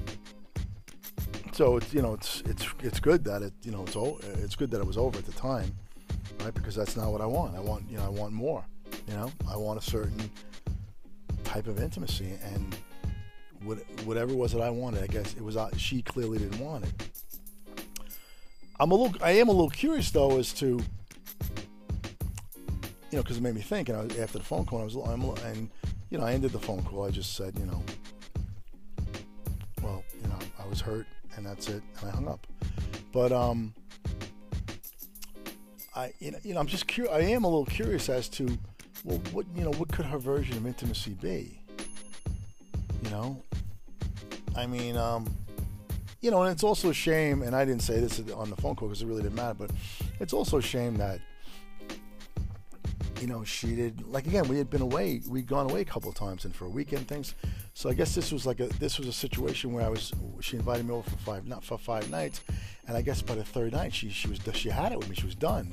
so 1.52 1.76
it's 1.76 1.92
you 1.92 2.02
know 2.02 2.14
it's 2.14 2.42
it's 2.46 2.66
it's 2.80 3.00
good 3.00 3.24
that 3.24 3.42
it 3.42 3.52
you 3.62 3.70
know 3.70 3.84
it's 3.84 3.96
it's 4.42 4.56
good 4.56 4.70
that 4.70 4.80
it 4.80 4.86
was 4.86 4.96
over 4.96 5.18
at 5.18 5.26
the 5.26 5.32
time, 5.32 5.74
right? 6.40 6.54
Because 6.54 6.74
that's 6.74 6.96
not 6.96 7.10
what 7.12 7.20
I 7.20 7.26
want. 7.26 7.56
I 7.56 7.60
want 7.60 7.88
you 7.90 7.96
know 7.96 8.04
I 8.04 8.08
want 8.08 8.32
more. 8.32 8.64
You 9.08 9.14
know, 9.14 9.30
I 9.50 9.56
want 9.56 9.78
a 9.78 9.82
certain 9.82 10.30
type 11.44 11.66
of 11.66 11.80
intimacy, 11.80 12.38
and 12.42 12.76
what, 13.64 13.78
whatever 14.04 14.32
it 14.32 14.36
was 14.36 14.52
that 14.52 14.62
I 14.62 14.70
wanted, 14.70 15.02
I 15.02 15.06
guess 15.06 15.34
it 15.34 15.42
was 15.42 15.56
uh, 15.56 15.70
she 15.76 16.02
clearly 16.02 16.38
didn't 16.38 16.60
want 16.60 16.84
it. 16.84 16.92
I'm 18.80 18.90
a 18.90 18.94
little 18.94 19.16
I 19.22 19.32
am 19.32 19.48
a 19.48 19.52
little 19.52 19.70
curious 19.70 20.10
though 20.10 20.38
as 20.38 20.52
to 20.54 20.80
you 23.14 23.18
know, 23.18 23.22
because 23.22 23.36
it 23.36 23.42
made 23.44 23.54
me 23.54 23.60
think. 23.60 23.88
And 23.88 24.10
after 24.18 24.38
the 24.38 24.44
phone 24.44 24.66
call, 24.66 24.80
I 24.80 24.84
was, 24.84 24.96
I'm, 24.96 25.22
and 25.46 25.70
you 26.10 26.18
know, 26.18 26.24
I 26.24 26.32
ended 26.32 26.50
the 26.50 26.58
phone 26.58 26.82
call. 26.82 27.04
I 27.04 27.10
just 27.10 27.36
said, 27.36 27.56
you 27.56 27.64
know, 27.64 27.80
well, 29.80 30.02
you 30.20 30.28
know, 30.28 30.38
I 30.58 30.66
was 30.66 30.80
hurt, 30.80 31.06
and 31.36 31.46
that's 31.46 31.68
it, 31.68 31.80
and 32.00 32.10
I 32.10 32.12
hung 32.12 32.26
up. 32.26 32.44
But 33.12 33.30
um, 33.30 33.72
I, 35.94 36.12
you 36.18 36.32
know, 36.32 36.38
you 36.42 36.54
know, 36.54 36.58
I'm 36.58 36.66
just 36.66 36.88
curious. 36.88 37.14
I 37.14 37.20
am 37.20 37.44
a 37.44 37.46
little 37.46 37.66
curious 37.66 38.08
as 38.08 38.28
to, 38.30 38.58
well, 39.04 39.20
what 39.30 39.46
you 39.54 39.62
know, 39.62 39.70
what 39.74 39.92
could 39.92 40.06
her 40.06 40.18
version 40.18 40.56
of 40.56 40.66
intimacy 40.66 41.12
be? 41.12 41.60
You 43.04 43.10
know, 43.10 43.40
I 44.56 44.66
mean, 44.66 44.96
um, 44.96 45.36
you 46.20 46.30
know, 46.30 46.42
and 46.42 46.52
it's 46.52 46.64
also 46.64 46.90
a 46.90 46.94
shame, 46.94 47.42
and 47.42 47.54
I 47.54 47.64
didn't 47.64 47.82
say 47.82 48.00
this 48.00 48.20
on 48.34 48.50
the 48.50 48.56
phone 48.56 48.76
call 48.76 48.88
because 48.88 49.02
it 49.02 49.06
really 49.06 49.22
didn't 49.22 49.36
matter, 49.36 49.54
but 49.54 49.70
it's 50.20 50.32
also 50.32 50.58
a 50.58 50.62
shame 50.62 50.96
that 50.96 51.20
you 53.24 53.30
know, 53.30 53.42
she 53.42 53.74
did 53.74 54.06
like 54.06 54.26
again. 54.26 54.46
We 54.48 54.58
had 54.58 54.68
been 54.68 54.82
away. 54.82 55.22
We'd 55.26 55.46
gone 55.46 55.70
away 55.70 55.80
a 55.80 55.84
couple 55.84 56.10
of 56.10 56.14
times, 56.14 56.44
and 56.44 56.54
for 56.54 56.66
a 56.66 56.68
weekend 56.68 57.08
things. 57.08 57.34
So 57.72 57.88
I 57.88 57.94
guess 57.94 58.14
this 58.14 58.30
was 58.30 58.44
like 58.44 58.60
a 58.60 58.66
this 58.66 58.98
was 58.98 59.08
a 59.08 59.14
situation 59.14 59.72
where 59.72 59.82
I 59.82 59.88
was. 59.88 60.12
She 60.42 60.58
invited 60.58 60.86
me 60.86 60.92
over 60.92 61.08
for 61.08 61.16
five 61.16 61.46
not 61.46 61.64
for 61.64 61.78
five 61.78 62.10
nights, 62.10 62.42
and 62.86 62.96
I 62.96 63.00
guess 63.00 63.22
by 63.22 63.34
the 63.34 63.42
third 63.42 63.72
night 63.72 63.94
she 63.94 64.10
she 64.10 64.28
was 64.28 64.40
she 64.52 64.68
had 64.68 64.92
it 64.92 64.98
with 64.98 65.08
me. 65.08 65.16
She 65.16 65.24
was 65.24 65.34
done, 65.34 65.72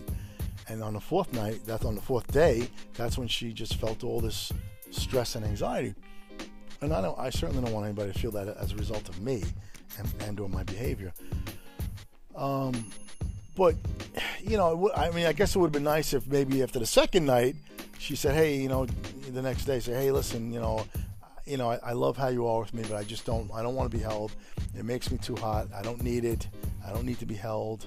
and 0.70 0.82
on 0.82 0.94
the 0.94 1.02
fourth 1.02 1.34
night, 1.34 1.60
that's 1.66 1.84
on 1.84 1.96
the 1.96 2.02
fourth 2.02 2.32
day, 2.32 2.70
that's 2.94 3.18
when 3.18 3.28
she 3.28 3.52
just 3.52 3.76
felt 3.76 4.04
all 4.06 4.22
this 4.22 4.54
stress 4.92 5.36
and 5.36 5.44
anxiety. 5.46 5.94
And 6.82 6.94
I 6.94 7.02
don't. 7.02 7.18
I 7.20 7.30
certainly 7.30 7.64
don't 7.64 7.74
want 7.74 7.86
anybody 7.86 8.12
to 8.12 8.20
feel 8.20 8.32
that 8.32 8.48
as 8.48 8.72
a 8.72 8.76
result 8.76 9.08
of 9.10 9.22
me 9.22 9.44
and 9.98 10.14
and 10.22 10.40
or 10.40 10.50
my 10.50 10.64
behavior. 10.64 11.14
Um, 12.36 12.86
but 13.56 13.76
you 14.42 14.58
know, 14.58 14.92
I 14.96 15.12
mean, 15.12 15.26
I 15.28 15.34
guess 15.34 15.56
it 15.56 15.60
would 15.60 15.68
have 15.68 15.74
been 15.74 15.84
nice 15.84 16.14
if 16.14 16.26
maybe 16.28 16.64
after 16.64 16.80
the 16.80 16.86
second 16.86 17.26
night, 17.26 17.56
she 18.00 18.16
said, 18.16 18.34
"Hey, 18.34 18.58
you 18.58 18.70
know," 18.70 18.88
the 19.32 19.42
next 19.42 19.66
day, 19.66 19.80
say, 19.80 19.94
"Hey, 19.94 20.12
listen, 20.12 20.52
you 20.52 20.60
know, 20.60 20.86
you 21.46 21.58
know, 21.58 21.70
I, 21.70 21.80
I 21.84 21.92
love 21.94 22.18
how 22.18 22.30
you 22.30 22.48
are 22.48 22.62
with 22.62 22.74
me, 22.74 22.84
but 22.84 22.96
I 22.96 23.04
just 23.04 23.26
don't, 23.26 23.52
I 23.54 23.62
don't 23.62 23.76
want 23.76 23.92
to 23.92 23.98
be 23.98 24.02
held. 24.02 24.32
It 24.78 24.86
makes 24.86 25.12
me 25.12 25.18
too 25.18 25.36
hot. 25.36 25.68
I 25.76 25.82
don't 25.82 26.02
need 26.02 26.24
it. 26.24 26.48
I 26.86 26.92
don't 26.94 27.06
need 27.06 27.20
to 27.20 27.26
be 27.26 27.36
held. 27.36 27.86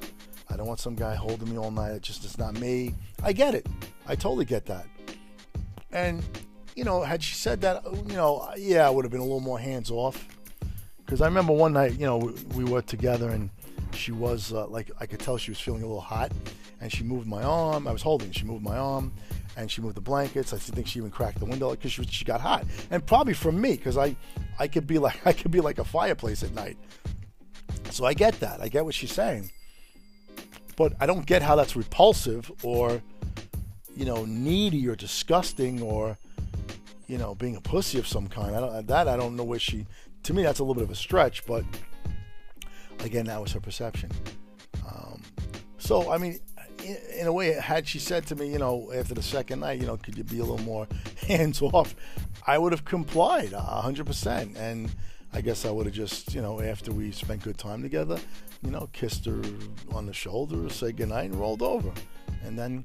I 0.50 0.56
don't 0.56 0.66
want 0.66 0.80
some 0.80 0.94
guy 0.94 1.14
holding 1.14 1.50
me 1.50 1.56
all 1.56 1.70
night. 1.70 1.92
It 1.92 2.02
just, 2.02 2.24
it's 2.24 2.38
not 2.38 2.58
me. 2.60 2.94
I 3.22 3.32
get 3.32 3.54
it. 3.54 3.66
I 4.06 4.14
totally 4.14 4.44
get 4.44 4.66
that. 4.66 4.86
And 5.92 6.22
you 6.74 6.84
know, 6.84 7.02
had 7.02 7.22
she 7.22 7.34
said 7.34 7.60
that, 7.62 7.84
you 8.08 8.16
know, 8.16 8.50
yeah, 8.56 8.86
I 8.86 8.90
would 8.90 9.04
have 9.04 9.12
been 9.12 9.20
a 9.20 9.24
little 9.24 9.40
more 9.40 9.58
hands 9.58 9.90
off. 9.90 10.26
Because 10.98 11.20
I 11.20 11.26
remember 11.26 11.52
one 11.52 11.74
night, 11.74 11.92
you 11.92 12.06
know, 12.06 12.16
we, 12.16 12.32
we 12.56 12.64
were 12.64 12.82
together 12.82 13.28
and 13.28 13.50
she 13.94 14.12
was 14.12 14.52
uh, 14.52 14.66
like 14.66 14.90
I 15.00 15.06
could 15.06 15.20
tell 15.20 15.36
she 15.36 15.50
was 15.50 15.60
feeling 15.60 15.82
a 15.82 15.86
little 15.86 16.00
hot, 16.00 16.32
and 16.80 16.92
she 16.92 17.04
moved 17.04 17.26
my 17.26 17.42
arm. 17.42 17.86
I 17.86 17.92
was 17.92 18.02
holding. 18.02 18.30
She 18.32 18.44
moved 18.44 18.62
my 18.62 18.76
arm, 18.76 19.12
and 19.56 19.70
she 19.70 19.80
moved 19.80 19.96
the 19.96 20.00
blankets. 20.00 20.52
I 20.52 20.58
think 20.58 20.86
she 20.86 20.98
even 20.98 21.10
cracked 21.10 21.38
the 21.38 21.46
window 21.46 21.70
because 21.70 21.92
she 21.92 22.04
she 22.04 22.24
got 22.24 22.40
hot, 22.40 22.64
and 22.90 23.04
probably 23.06 23.34
from 23.34 23.60
me 23.60 23.76
because 23.76 23.96
I 23.96 24.16
I 24.58 24.68
could 24.68 24.86
be 24.86 24.98
like 24.98 25.20
I 25.26 25.32
could 25.32 25.50
be 25.50 25.60
like 25.60 25.78
a 25.78 25.84
fireplace 25.84 26.42
at 26.42 26.52
night. 26.54 26.76
So 27.90 28.04
I 28.04 28.14
get 28.14 28.40
that. 28.40 28.60
I 28.60 28.68
get 28.68 28.84
what 28.84 28.94
she's 28.94 29.12
saying, 29.12 29.50
but 30.76 30.94
I 31.00 31.06
don't 31.06 31.26
get 31.26 31.42
how 31.42 31.56
that's 31.56 31.76
repulsive 31.76 32.50
or 32.62 33.00
you 33.94 34.04
know 34.04 34.24
needy 34.24 34.88
or 34.88 34.96
disgusting 34.96 35.80
or 35.82 36.18
you 37.06 37.18
know 37.18 37.34
being 37.34 37.56
a 37.56 37.60
pussy 37.60 37.98
of 37.98 38.06
some 38.06 38.28
kind. 38.28 38.54
I 38.54 38.60
don't 38.60 38.86
that 38.86 39.08
I 39.08 39.16
don't 39.16 39.36
know 39.36 39.44
where 39.44 39.58
she. 39.58 39.86
To 40.24 40.32
me, 40.32 40.42
that's 40.42 40.58
a 40.58 40.62
little 40.62 40.74
bit 40.74 40.84
of 40.84 40.90
a 40.90 40.94
stretch, 40.94 41.44
but 41.44 41.64
again, 43.00 43.26
that 43.26 43.40
was 43.40 43.52
her 43.52 43.60
perception. 43.60 44.10
Um, 44.86 45.20
so, 45.78 46.10
I 46.10 46.18
mean, 46.18 46.40
in 47.18 47.26
a 47.26 47.32
way, 47.32 47.52
had 47.52 47.86
she 47.86 47.98
said 47.98 48.26
to 48.26 48.36
me, 48.36 48.50
you 48.50 48.58
know, 48.58 48.90
after 48.94 49.14
the 49.14 49.22
second 49.22 49.60
night, 49.60 49.80
you 49.80 49.86
know, 49.86 49.96
could 49.96 50.16
you 50.16 50.24
be 50.24 50.38
a 50.38 50.44
little 50.44 50.64
more 50.64 50.86
hands 51.26 51.62
off? 51.62 51.94
I 52.46 52.58
would 52.58 52.72
have 52.72 52.84
complied 52.84 53.52
hundred 53.52 54.06
percent, 54.06 54.56
and 54.56 54.90
I 55.32 55.40
guess 55.40 55.64
I 55.64 55.70
would 55.70 55.86
have 55.86 55.94
just, 55.94 56.34
you 56.34 56.42
know, 56.42 56.60
after 56.60 56.92
we 56.92 57.10
spent 57.12 57.42
good 57.42 57.58
time 57.58 57.82
together, 57.82 58.18
you 58.62 58.70
know, 58.70 58.88
kissed 58.92 59.24
her 59.26 59.42
on 59.92 60.06
the 60.06 60.12
shoulder, 60.12 60.68
said 60.68 60.96
goodnight, 60.96 61.30
and 61.30 61.36
rolled 61.36 61.62
over, 61.62 61.92
and 62.44 62.58
then, 62.58 62.84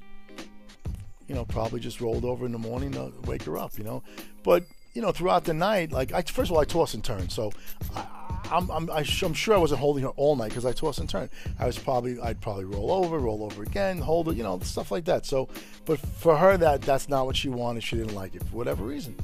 you 1.30 1.36
know, 1.36 1.44
probably 1.44 1.78
just 1.78 2.00
rolled 2.00 2.24
over 2.24 2.44
in 2.44 2.50
the 2.50 2.58
morning 2.58 2.90
to 2.90 3.12
wake 3.24 3.44
her 3.44 3.56
up, 3.56 3.78
you 3.78 3.84
know, 3.84 4.02
but 4.42 4.64
you 4.94 5.00
know, 5.00 5.12
throughout 5.12 5.44
the 5.44 5.54
night, 5.54 5.92
like 5.92 6.12
I, 6.12 6.22
first 6.22 6.50
of 6.50 6.56
all, 6.56 6.58
I 6.60 6.64
toss 6.64 6.94
and 6.94 7.04
turn, 7.04 7.28
so 7.28 7.52
I, 7.94 8.04
I'm, 8.50 8.68
I'm, 8.68 8.90
I'm 8.90 9.04
sure 9.04 9.54
I 9.54 9.58
wasn't 9.58 9.78
holding 9.78 10.02
her 10.02 10.08
all 10.16 10.34
night 10.34 10.48
because 10.48 10.66
I 10.66 10.72
toss 10.72 10.98
and 10.98 11.08
turn. 11.08 11.30
I 11.60 11.66
was 11.66 11.78
probably, 11.78 12.20
I'd 12.20 12.40
probably 12.40 12.64
roll 12.64 12.90
over, 12.90 13.20
roll 13.20 13.44
over 13.44 13.62
again, 13.62 13.98
hold 13.98 14.26
her, 14.26 14.32
you 14.32 14.42
know, 14.42 14.58
stuff 14.58 14.90
like 14.90 15.04
that. 15.04 15.24
So, 15.24 15.48
but 15.84 16.00
for 16.00 16.36
her, 16.36 16.56
that 16.56 16.82
that's 16.82 17.08
not 17.08 17.26
what 17.26 17.36
she 17.36 17.48
wanted. 17.48 17.84
She 17.84 17.94
didn't 17.94 18.16
like 18.16 18.34
it 18.34 18.42
for 18.42 18.56
whatever 18.56 18.82
reason. 18.82 19.14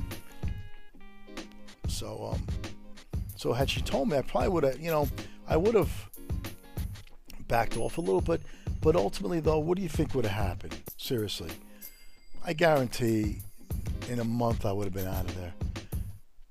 So, 1.88 2.34
um, 2.34 2.46
so 3.34 3.52
had 3.52 3.68
she 3.68 3.80
told 3.80 4.08
me, 4.08 4.16
I 4.16 4.22
probably 4.22 4.50
would 4.50 4.62
have, 4.62 4.78
you 4.78 4.92
know, 4.92 5.08
I 5.48 5.56
would 5.56 5.74
have 5.74 5.90
backed 7.48 7.76
off 7.76 7.98
a 7.98 8.00
little 8.00 8.20
bit. 8.20 8.42
But 8.80 8.94
ultimately, 8.94 9.40
though, 9.40 9.58
what 9.58 9.76
do 9.76 9.82
you 9.82 9.88
think 9.88 10.14
would 10.14 10.26
have 10.26 10.46
happened? 10.46 10.76
Seriously, 10.96 11.50
I 12.48 12.52
guarantee 12.52 13.38
in 14.08 14.20
a 14.20 14.24
month 14.24 14.64
I 14.64 14.72
would 14.72 14.84
have 14.84 14.94
been 14.94 15.08
out 15.08 15.24
of 15.24 15.34
there 15.36 15.52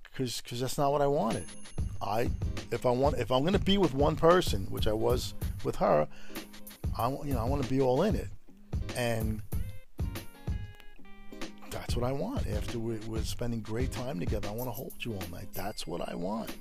because 0.03 0.41
because 0.41 0.59
that's 0.59 0.77
not 0.77 0.91
what 0.91 1.01
I 1.01 1.07
wanted. 1.07 1.45
I 2.01 2.29
if 2.71 2.85
I 2.85 2.91
want 2.91 3.17
if 3.17 3.31
I'm 3.31 3.45
to 3.45 3.59
be 3.59 3.77
with 3.77 3.93
one 3.93 4.17
person, 4.17 4.65
which 4.69 4.87
I 4.87 4.93
was 4.93 5.33
with 5.63 5.77
her, 5.77 6.05
I 6.97 7.09
you 7.09 7.33
know 7.33 7.39
I 7.39 7.45
want 7.45 7.63
to 7.63 7.69
be 7.69 7.79
all 7.79 8.03
in 8.03 8.15
it, 8.15 8.27
and 8.97 9.41
that's 11.69 11.95
what 11.95 12.03
I 12.03 12.11
want. 12.11 12.45
After 12.47 12.77
we, 12.77 12.97
we're 13.07 13.23
spending 13.23 13.61
great 13.61 13.93
time 13.93 14.19
together, 14.19 14.49
I 14.49 14.51
want 14.51 14.67
to 14.67 14.73
hold 14.73 14.93
you 14.99 15.13
all 15.13 15.29
night. 15.31 15.47
That's 15.53 15.87
what 15.87 16.07
I 16.09 16.13
want. 16.13 16.51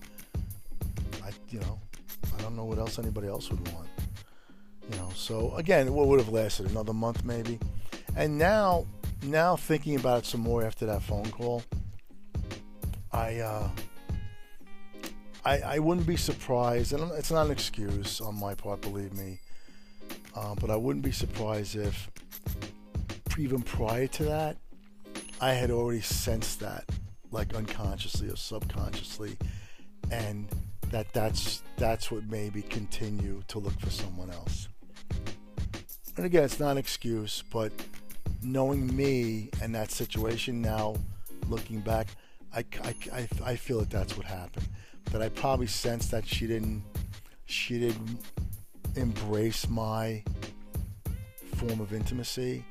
I 1.24 1.30
you 1.50 1.58
know 1.58 1.80
I 2.38 2.40
don't 2.40 2.54
know 2.54 2.64
what 2.64 2.78
else 2.78 3.00
anybody 3.00 3.26
else 3.26 3.50
would 3.50 3.66
want. 3.72 3.88
You 4.92 4.98
know, 4.98 5.10
so 5.12 5.52
again, 5.56 5.92
what 5.92 6.06
would 6.06 6.20
have 6.20 6.28
lasted 6.28 6.70
another 6.70 6.92
month 6.92 7.24
maybe, 7.24 7.58
and 8.14 8.38
now 8.38 8.86
now 9.24 9.56
thinking 9.56 9.96
about 9.96 10.20
it 10.20 10.26
some 10.26 10.40
more 10.40 10.64
after 10.64 10.86
that 10.86 11.02
phone 11.02 11.30
call, 11.30 11.62
I. 13.12 13.40
uh 13.40 13.68
I, 15.46 15.58
I 15.58 15.78
wouldn't 15.78 16.06
be 16.06 16.16
surprised, 16.16 16.94
and 16.94 17.12
it's 17.12 17.30
not 17.30 17.44
an 17.44 17.52
excuse 17.52 18.18
on 18.18 18.34
my 18.34 18.54
part, 18.54 18.80
believe 18.80 19.12
me, 19.12 19.40
uh, 20.34 20.54
but 20.54 20.70
I 20.70 20.76
wouldn't 20.76 21.04
be 21.04 21.12
surprised 21.12 21.76
if 21.76 22.10
even 23.38 23.60
prior 23.60 24.06
to 24.06 24.24
that, 24.24 24.56
I 25.42 25.52
had 25.52 25.70
already 25.70 26.00
sensed 26.00 26.60
that, 26.60 26.88
like 27.30 27.54
unconsciously 27.54 28.30
or 28.30 28.36
subconsciously, 28.36 29.36
and 30.10 30.48
that 30.90 31.12
that's 31.12 31.62
that's 31.76 32.10
what 32.10 32.24
made 32.30 32.54
me 32.54 32.62
continue 32.62 33.42
to 33.48 33.58
look 33.58 33.78
for 33.80 33.90
someone 33.90 34.30
else. 34.30 34.68
And 36.16 36.24
again, 36.24 36.44
it's 36.44 36.58
not 36.58 36.70
an 36.70 36.78
excuse, 36.78 37.42
but 37.52 37.70
knowing 38.44 38.94
me 38.94 39.50
and 39.62 39.74
that 39.74 39.90
situation 39.90 40.60
now, 40.60 40.96
looking 41.48 41.80
back, 41.80 42.08
I, 42.54 42.64
I, 42.82 42.94
I, 43.12 43.28
I 43.44 43.56
feel 43.56 43.80
that 43.80 43.90
that's 43.90 44.16
what 44.16 44.26
happened 44.26 44.68
that 45.10 45.22
I 45.22 45.28
probably 45.28 45.66
sensed 45.66 46.10
that 46.10 46.26
she 46.26 46.46
didn't 46.46 46.82
she 47.46 47.78
didn't 47.78 48.18
embrace 48.96 49.68
my 49.68 50.22
form 51.56 51.80
of 51.80 51.92
intimacy. 51.92 52.64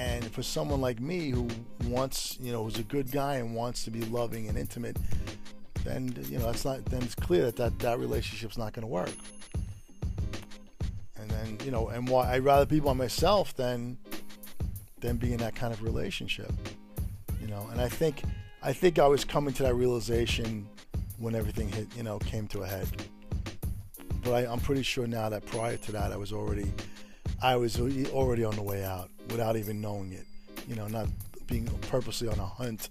And 0.00 0.24
for 0.32 0.42
someone 0.42 0.80
like 0.80 0.98
me 0.98 1.30
who 1.30 1.46
wants, 1.84 2.36
you 2.40 2.50
know, 2.50 2.64
who's 2.64 2.78
a 2.78 2.84
good 2.84 3.12
guy 3.12 3.36
and 3.36 3.54
wants 3.54 3.84
to 3.84 3.90
be 3.90 4.00
loving 4.06 4.48
and 4.48 4.58
intimate, 4.58 4.96
then 5.84 6.16
you 6.28 6.38
know 6.38 6.46
that's 6.46 6.64
not. 6.64 6.84
Then 6.86 7.02
it's 7.02 7.14
clear 7.14 7.44
that 7.44 7.56
that, 7.56 7.78
that 7.78 7.98
relationship's 8.00 8.58
not 8.58 8.72
going 8.72 8.82
to 8.82 8.88
work. 8.88 9.14
And 11.16 11.30
then 11.30 11.58
you 11.64 11.70
know, 11.70 11.88
and 11.88 12.08
why 12.08 12.32
I'd 12.32 12.44
rather 12.44 12.66
be 12.66 12.80
by 12.80 12.92
myself 12.92 13.54
than 13.54 13.98
than 15.04 15.16
be 15.18 15.32
in 15.32 15.38
that 15.38 15.54
kind 15.54 15.72
of 15.72 15.82
relationship. 15.82 16.50
You 17.40 17.46
know, 17.46 17.68
and 17.70 17.80
I 17.80 17.88
think 17.88 18.22
I 18.62 18.72
think 18.72 18.98
I 18.98 19.06
was 19.06 19.24
coming 19.24 19.52
to 19.54 19.62
that 19.64 19.74
realization 19.74 20.66
when 21.18 21.34
everything 21.34 21.68
hit, 21.68 21.88
you 21.94 22.02
know, 22.02 22.18
came 22.18 22.48
to 22.48 22.62
a 22.62 22.66
head. 22.66 22.88
But 24.22 24.32
I, 24.32 24.50
I'm 24.50 24.60
pretty 24.60 24.82
sure 24.82 25.06
now 25.06 25.28
that 25.28 25.44
prior 25.44 25.76
to 25.76 25.92
that, 25.92 26.10
I 26.10 26.16
was 26.16 26.32
already, 26.32 26.72
I 27.42 27.56
was 27.56 27.78
already 27.78 28.44
on 28.44 28.56
the 28.56 28.62
way 28.62 28.82
out 28.82 29.10
without 29.28 29.56
even 29.56 29.82
knowing 29.82 30.12
it. 30.12 30.24
You 30.66 30.74
know, 30.74 30.88
not 30.88 31.08
being 31.46 31.66
purposely 31.90 32.28
on 32.28 32.38
a 32.38 32.46
hunt. 32.46 32.88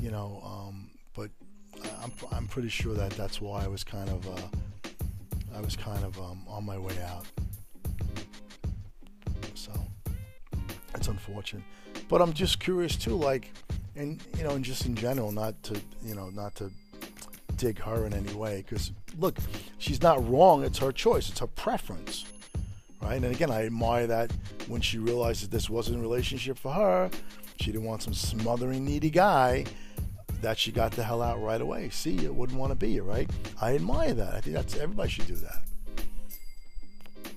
You 0.00 0.12
know, 0.12 0.40
um, 0.44 0.88
but 1.14 1.30
I'm, 2.04 2.12
I'm 2.30 2.46
pretty 2.46 2.68
sure 2.68 2.94
that 2.94 3.10
that's 3.12 3.40
why 3.40 3.64
I 3.64 3.66
was 3.66 3.82
kind 3.82 4.08
of, 4.08 4.28
uh, 4.28 4.48
I 5.56 5.60
was 5.60 5.74
kind 5.74 6.04
of 6.04 6.16
um, 6.20 6.44
on 6.46 6.64
my 6.64 6.78
way 6.78 6.96
out. 7.02 7.26
It's 11.06 11.08
unfortunate, 11.08 11.62
but 12.08 12.20
I'm 12.20 12.32
just 12.32 12.58
curious 12.58 12.96
too, 12.96 13.14
like, 13.14 13.52
and 13.94 14.20
you 14.36 14.42
know, 14.42 14.50
and 14.50 14.64
just 14.64 14.86
in 14.86 14.94
general, 14.94 15.30
not 15.30 15.60
to, 15.64 15.80
you 16.02 16.14
know, 16.14 16.30
not 16.30 16.54
to 16.56 16.70
dig 17.56 17.78
her 17.78 18.06
in 18.06 18.12
any 18.12 18.32
way 18.34 18.64
because 18.66 18.92
look, 19.18 19.38
she's 19.78 20.02
not 20.02 20.28
wrong. 20.28 20.64
It's 20.64 20.78
her 20.78 20.92
choice. 20.92 21.30
It's 21.30 21.38
her 21.38 21.46
preference, 21.46 22.24
right? 23.00 23.14
And 23.14 23.26
again, 23.26 23.50
I 23.50 23.66
admire 23.66 24.06
that 24.08 24.32
when 24.66 24.80
she 24.80 24.98
realized 24.98 25.44
that 25.44 25.50
this 25.50 25.70
wasn't 25.70 25.98
a 25.98 26.00
relationship 26.00 26.58
for 26.58 26.72
her, 26.72 27.10
she 27.60 27.72
didn't 27.72 27.84
want 27.84 28.02
some 28.02 28.14
smothering 28.14 28.84
needy 28.84 29.10
guy. 29.10 29.64
That 30.42 30.58
she 30.58 30.70
got 30.70 30.92
the 30.92 31.02
hell 31.02 31.22
out 31.22 31.40
right 31.42 31.60
away. 31.60 31.88
See, 31.88 32.10
you 32.10 32.30
wouldn't 32.32 32.58
want 32.58 32.70
to 32.70 32.76
be 32.76 32.90
you, 32.90 33.04
right? 33.04 33.28
I 33.60 33.74
admire 33.74 34.12
that. 34.12 34.34
I 34.34 34.40
think 34.40 34.54
that's 34.54 34.76
everybody 34.76 35.08
should 35.08 35.26
do 35.26 35.36
that. 35.36 35.62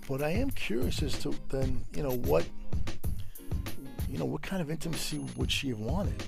But 0.08 0.22
I 0.22 0.32
am 0.32 0.50
curious 0.52 1.02
as 1.02 1.18
to 1.20 1.34
then, 1.48 1.86
you 1.96 2.04
know, 2.04 2.12
what, 2.12 2.46
you 4.10 4.18
know, 4.18 4.26
what 4.26 4.42
kind 4.42 4.62
of 4.62 4.72
intimacy 4.72 5.20
would 5.38 5.52
she 5.52 5.70
have 5.70 5.80
wanted? 5.80 6.24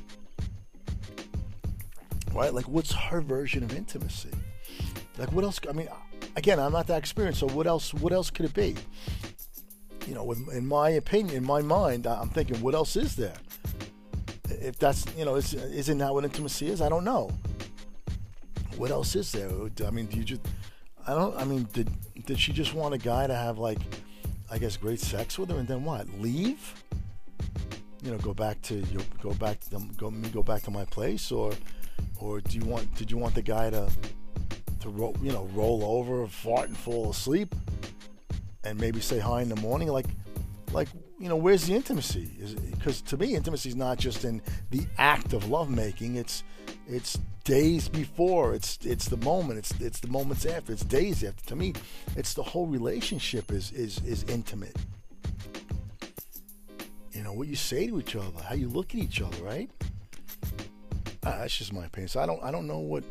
right? 2.34 2.54
Like, 2.54 2.68
what's 2.68 2.92
her 2.94 3.22
version 3.22 3.64
of 3.64 3.76
intimacy? 3.76 4.30
Like, 5.18 5.32
what 5.32 5.44
else? 5.44 5.60
I 5.70 5.74
mean, 5.74 5.90
again, 6.36 6.60
I'm 6.60 6.72
not 6.72 6.88
that 6.88 6.98
experienced, 6.98 7.40
so 7.40 7.48
what 7.48 7.68
else? 7.68 7.94
What 7.94 8.14
else 8.14 8.30
could 8.30 8.46
it 8.46 8.54
be? 8.54 8.76
You 10.08 10.16
know, 10.16 10.32
in 10.32 10.66
my 10.66 10.90
opinion, 10.92 11.38
in 11.38 11.44
my 11.44 11.62
mind, 11.62 12.08
I'm 12.08 12.30
thinking, 12.30 12.60
what 12.62 12.74
else 12.74 12.96
is 12.96 13.16
there? 13.16 13.36
If 14.50 14.78
that's, 14.80 15.06
you 15.18 15.26
know, 15.26 15.36
is, 15.36 15.54
isn't 15.54 15.98
that 16.00 16.14
what 16.14 16.24
intimacy 16.24 16.68
is? 16.68 16.82
I 16.82 16.90
don't 16.90 17.04
know. 17.04 17.32
What 18.78 18.92
else 18.92 19.16
is 19.16 19.32
there? 19.32 19.50
I 19.86 19.92
mean, 19.92 20.08
do 20.08 20.18
you 20.18 20.24
just? 20.24 20.42
I 21.08 21.14
don't. 21.14 21.36
I 21.38 21.44
mean, 21.44 21.68
did 21.74 21.90
did 22.26 22.40
she 22.40 22.52
just 22.52 22.74
want 22.74 22.94
a 22.94 22.98
guy 22.98 23.28
to 23.28 23.36
have 23.36 23.58
like, 23.58 23.80
I 24.50 24.58
guess, 24.58 24.78
great 24.78 25.00
sex 25.00 25.38
with 25.38 25.50
her, 25.50 25.58
and 25.58 25.68
then 25.68 25.84
what? 25.84 26.08
Leave? 26.20 26.81
You 28.02 28.12
know, 28.12 28.18
go 28.18 28.34
back 28.34 28.62
to 28.64 28.76
your, 28.76 29.04
go 29.22 29.34
back 29.34 29.60
to 29.62 29.70
them, 29.70 29.92
go 29.98 30.10
me 30.10 30.30
go 30.30 30.42
back 30.42 30.64
to 30.64 30.72
my 30.72 30.86
place, 30.86 31.32
or 31.32 31.54
or 32.20 32.42
do 32.42 32.58
you 32.58 32.66
want 32.66 32.94
did 32.96 33.12
you 33.12 33.18
want 33.18 33.36
the 33.36 33.42
guy 33.42 33.70
to 33.70 33.90
to 34.80 34.90
roll 34.90 35.16
you 35.22 35.32
know 35.32 35.48
roll 35.54 35.84
over, 35.84 36.26
fart 36.28 36.68
and 36.68 36.78
fall 36.78 37.12
asleep, 37.12 37.54
and 38.64 38.80
maybe 38.80 39.00
say 39.00 39.20
hi 39.20 39.42
in 39.42 39.50
the 39.50 39.56
morning? 39.58 39.88
Like 39.90 40.08
like 40.72 40.88
you 41.20 41.30
know 41.30 41.36
where's 41.36 41.68
the 41.68 41.76
intimacy? 41.76 42.30
Because 42.72 43.02
to 43.04 43.18
me, 43.18 43.36
intimacy 43.36 43.70
is 43.70 43.76
not 43.76 44.00
just 44.00 44.26
in 44.26 44.42
the 44.72 44.86
act 44.98 45.34
of 45.34 45.50
lovemaking. 45.50 46.16
It's 46.16 46.44
it's 46.88 47.20
days 47.44 47.88
before. 47.88 48.54
It's 48.56 48.80
it's 48.84 49.08
the 49.08 49.18
moment. 49.18 49.60
It's 49.60 49.72
it's 49.80 50.00
the 50.00 50.08
moments 50.08 50.46
after. 50.46 50.74
It's 50.74 50.84
days 50.84 51.24
after. 51.24 51.46
To 51.50 51.56
me, 51.56 51.74
it's 52.16 52.34
the 52.34 52.44
whole 52.44 52.68
relationship 52.68 53.52
is 53.52 53.72
is 53.72 54.00
is 54.06 54.24
intimate. 54.24 54.76
You 57.22 57.28
know 57.28 57.34
what 57.34 57.48
you 57.48 57.56
say 57.56 57.86
to 57.86 58.00
each 58.00 58.16
other, 58.16 58.42
how 58.50 58.56
you 58.56 58.68
look 58.68 58.96
at 58.96 59.00
each 59.00 59.22
other, 59.22 59.44
right? 59.44 59.70
Uh, 61.24 61.38
that's 61.38 61.56
just 61.56 61.72
my 61.72 61.86
opinion. 61.86 62.08
So 62.08 62.20
I 62.20 62.26
don't 62.26 62.44
I 62.44 62.50
don't 62.50 62.66
know 62.66 62.80
what 62.80 63.04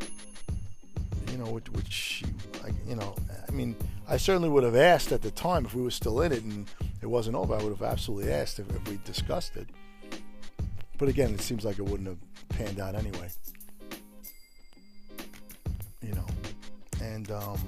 you 1.30 1.38
know 1.38 1.44
what, 1.44 1.62
she 1.88 2.24
I, 2.64 2.70
you 2.88 2.96
know 2.96 3.14
I 3.48 3.52
mean 3.52 3.76
I 4.08 4.16
certainly 4.16 4.48
would 4.48 4.64
have 4.64 4.74
asked 4.74 5.12
at 5.12 5.22
the 5.22 5.30
time 5.30 5.64
if 5.64 5.76
we 5.76 5.82
were 5.82 5.92
still 5.92 6.22
in 6.22 6.32
it 6.32 6.42
and 6.42 6.68
it 7.00 7.06
wasn't 7.06 7.36
over. 7.36 7.54
I 7.54 7.62
would 7.62 7.70
have 7.70 7.84
absolutely 7.84 8.32
asked 8.32 8.58
if, 8.58 8.68
if 8.70 8.88
we 8.88 8.98
discussed 9.04 9.54
it. 9.54 9.68
But 10.98 11.08
again, 11.08 11.32
it 11.32 11.40
seems 11.40 11.64
like 11.64 11.78
it 11.78 11.84
wouldn't 11.84 12.08
have 12.08 12.18
panned 12.48 12.80
out 12.80 12.96
anyway. 12.96 13.30
You 16.02 16.14
know, 16.14 16.26
and 17.00 17.30
um, 17.30 17.58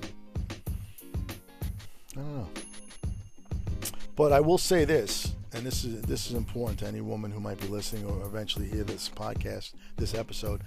I 2.16 2.16
don't 2.16 2.36
know. 2.36 2.48
But 4.16 4.32
I 4.32 4.40
will 4.40 4.58
say 4.58 4.84
this 4.84 5.31
and 5.52 5.66
this 5.66 5.84
is 5.84 6.02
this 6.02 6.26
is 6.28 6.34
important 6.34 6.78
to 6.80 6.86
any 6.86 7.00
woman 7.00 7.30
who 7.30 7.40
might 7.40 7.60
be 7.60 7.68
listening 7.68 8.04
or 8.06 8.24
eventually 8.24 8.66
hear 8.68 8.84
this 8.84 9.08
podcast, 9.08 9.72
this 9.96 10.14
episode. 10.14 10.62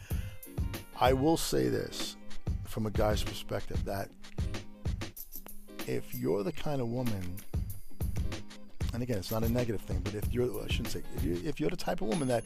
I 1.00 1.14
will 1.14 1.38
say 1.38 1.68
this 1.68 2.16
from 2.66 2.86
a 2.86 2.92
guy's 2.92 3.24
perspective 3.24 3.84
that 3.86 4.10
if 5.88 6.14
you're 6.14 6.44
the 6.44 6.52
kind 6.52 6.82
of 6.82 6.88
woman 6.88 7.38
and 8.96 9.04
again, 9.04 9.18
it's 9.18 9.30
not 9.30 9.44
a 9.44 9.50
negative 9.50 9.82
thing, 9.82 10.00
but 10.06 10.16
if 10.16 10.34
you're, 10.34 10.46
I 10.64 10.68
shouldn't 10.70 10.92
say, 10.92 11.02
if 11.18 11.24
you're, 11.24 11.38
if 11.44 11.60
you're 11.60 11.70
the 11.70 11.76
type 11.76 12.00
of 12.00 12.08
woman 12.08 12.30
that 12.30 12.46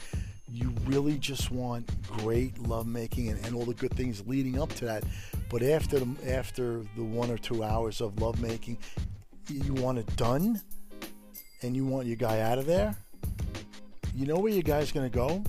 you 0.52 0.74
really 0.86 1.16
just 1.20 1.52
want 1.52 1.88
great 2.08 2.58
lovemaking 2.58 3.30
and, 3.30 3.46
and 3.46 3.54
all 3.54 3.66
the 3.66 3.76
good 3.76 3.94
things 3.94 4.26
leading 4.26 4.60
up 4.60 4.74
to 4.74 4.86
that, 4.86 5.04
but 5.52 5.62
after 5.62 6.00
the, 6.00 6.08
after 6.28 6.84
the 6.96 7.04
one 7.04 7.30
or 7.30 7.38
two 7.38 7.64
hours 7.64 8.02
of 8.02 8.20
lovemaking, 8.20 8.80
you 9.48 9.76
want 9.76 10.00
it 10.00 10.16
done, 10.16 10.60
and 11.62 11.76
you 11.76 11.86
want 11.86 12.08
your 12.08 12.16
guy 12.16 12.40
out 12.42 12.58
of 12.58 12.66
there, 12.66 12.96
you 14.16 14.26
know 14.26 14.38
where 14.38 14.52
your 14.52 14.64
guy's 14.64 14.92
going 14.92 15.10
to 15.10 15.16
go? 15.16 15.44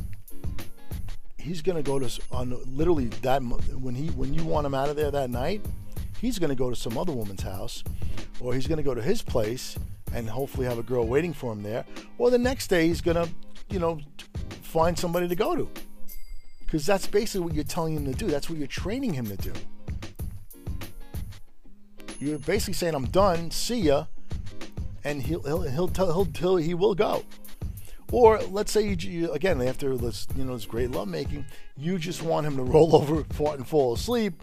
He's 1.39 1.63
going 1.63 1.77
to 1.77 1.83
go 1.83 1.99
to 1.99 2.23
on 2.31 2.57
literally 2.67 3.07
that 3.07 3.41
when 3.41 3.95
he 3.95 4.09
when 4.09 4.35
you 4.35 4.45
want 4.45 4.67
him 4.67 4.75
out 4.75 4.89
of 4.89 4.97
there 4.97 5.11
that 5.11 5.31
night, 5.31 5.65
he's 6.21 6.39
going 6.39 6.51
to 6.51 6.57
go 6.57 6.71
to 6.71 6.77
some 6.77 6.99
other 6.99 7.13
woman's 7.13 7.43
house, 7.43 7.83
or 8.41 8.55
he's 8.55 8.67
going 8.67 8.77
to 8.77 8.83
go 8.83 8.95
to 8.95 9.03
his 9.03 9.23
place 9.23 9.77
and 10.13 10.29
hopefully 10.29 10.67
have 10.67 10.79
a 10.79 10.83
girl 10.83 11.07
waiting 11.07 11.33
for 11.33 11.53
him 11.53 11.63
there, 11.63 11.85
or 12.19 12.31
the 12.31 12.39
next 12.39 12.67
day 12.67 12.89
he's 12.89 13.01
going 13.01 13.17
to, 13.17 13.29
you 13.71 13.79
know, 13.79 13.99
find 14.63 14.99
somebody 14.99 15.29
to 15.29 15.35
go 15.35 15.57
to. 15.57 15.69
Because 16.65 16.85
that's 16.87 17.07
basically 17.07 17.41
what 17.41 17.55
you're 17.55 17.65
telling 17.65 17.97
him 17.97 18.05
to 18.05 18.13
do. 18.13 18.27
That's 18.27 18.49
what 18.49 18.59
you're 18.59 18.69
training 18.69 19.15
him 19.15 19.27
to 19.27 19.37
do. 19.37 19.53
You're 22.21 22.39
basically 22.39 22.75
saying, 22.75 22.95
"I'm 22.95 23.07
done. 23.07 23.51
See 23.51 23.81
ya," 23.81 24.05
and 25.05 25.23
he'll 25.23 25.43
he'll 25.43 25.63
he'll 25.63 25.89
tell 25.89 26.13
he'll, 26.13 26.25
he'll 26.25 26.57
he 26.57 26.75
will 26.75 26.95
go. 26.95 27.25
Or 28.13 28.41
let's 28.51 28.73
say 28.73 28.95
you, 28.95 29.33
again 29.33 29.63
after 29.63 29.97
this 29.97 30.27
you 30.37 30.45
know 30.45 30.55
this 30.55 30.67
great 30.67 30.91
lovemaking, 30.91 31.45
you 31.77 31.99
just 31.99 32.23
want 32.23 32.47
him 32.47 32.57
to 32.57 32.63
roll 32.75 32.97
over, 32.97 33.25
fart, 33.35 33.59
and 33.59 33.67
fall 33.67 33.95
asleep. 33.95 34.35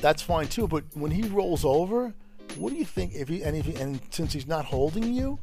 That's 0.00 0.22
fine 0.22 0.48
too. 0.48 0.68
But 0.68 0.84
when 0.94 1.10
he 1.10 1.22
rolls 1.28 1.64
over, 1.64 2.14
what 2.56 2.70
do 2.72 2.76
you 2.76 2.84
think 2.84 3.14
if 3.14 3.28
he 3.28 3.42
and 3.42 3.56
if 3.56 3.66
he, 3.66 3.74
and 3.76 4.00
since 4.10 4.32
he's 4.32 4.46
not 4.46 4.64
holding 4.64 5.12
you 5.12 5.38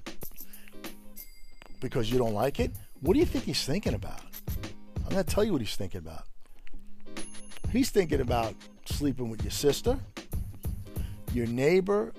because 1.81 2.09
you 2.09 2.17
don't 2.17 2.33
like 2.33 2.59
it, 2.59 2.71
what 3.01 3.13
do 3.13 3.19
you 3.19 3.25
think 3.25 3.43
he's 3.43 3.63
thinking 3.63 3.93
about? 3.93 4.21
I'm 5.03 5.09
gonna 5.09 5.23
tell 5.23 5.43
you 5.43 5.51
what 5.51 5.61
he's 5.61 5.75
thinking 5.75 5.99
about. 5.99 6.23
He's 7.71 7.89
thinking 7.89 8.21
about 8.21 8.53
sleeping 8.85 9.29
with 9.29 9.43
your 9.43 9.51
sister, 9.51 9.99
your 11.33 11.47
neighbor, 11.47 12.13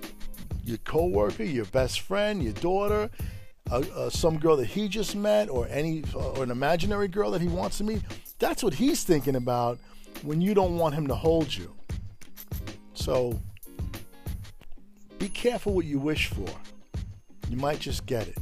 your 0.65 0.79
coworker, 0.79 1.45
your 1.45 1.67
best 1.67 2.01
friend, 2.01 2.43
your 2.43 2.53
daughter, 2.55 3.11
uh, 3.71 3.83
uh, 3.95 4.11
some 4.11 4.39
girl 4.39 4.57
that 4.57 4.67
he 4.67 4.89
just 4.89 5.15
met, 5.15 5.49
or 5.49 5.67
any 5.69 6.05
uh, 6.15 6.31
or 6.33 6.43
an 6.43 6.51
imaginary 6.51 7.09
girl 7.09 7.31
that 7.31 7.41
he 7.41 7.49
wants 7.49 7.79
to 7.79 7.85
meet. 7.85 8.03
That's 8.39 8.63
what 8.63 8.75
he's 8.75 9.05
thinking 9.05 9.37
about 9.37 9.79
when 10.23 10.41
you 10.41 10.55
don't 10.55 10.77
want 10.77 10.95
him 10.95 11.07
to 11.09 11.15
hold 11.15 11.55
you. 11.55 11.75
So 12.95 13.41
be 15.19 15.29
careful 15.29 15.75
what 15.75 15.85
you 15.85 15.99
wish 15.99 16.29
for. 16.29 16.49
You 17.49 17.57
might 17.57 17.79
just 17.79 18.07
get 18.07 18.29
it. 18.29 18.39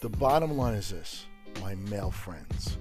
The 0.00 0.08
bottom 0.08 0.56
line 0.56 0.74
is 0.74 0.90
this, 0.90 1.26
my 1.60 1.74
male 1.74 2.10
friends. 2.10 2.78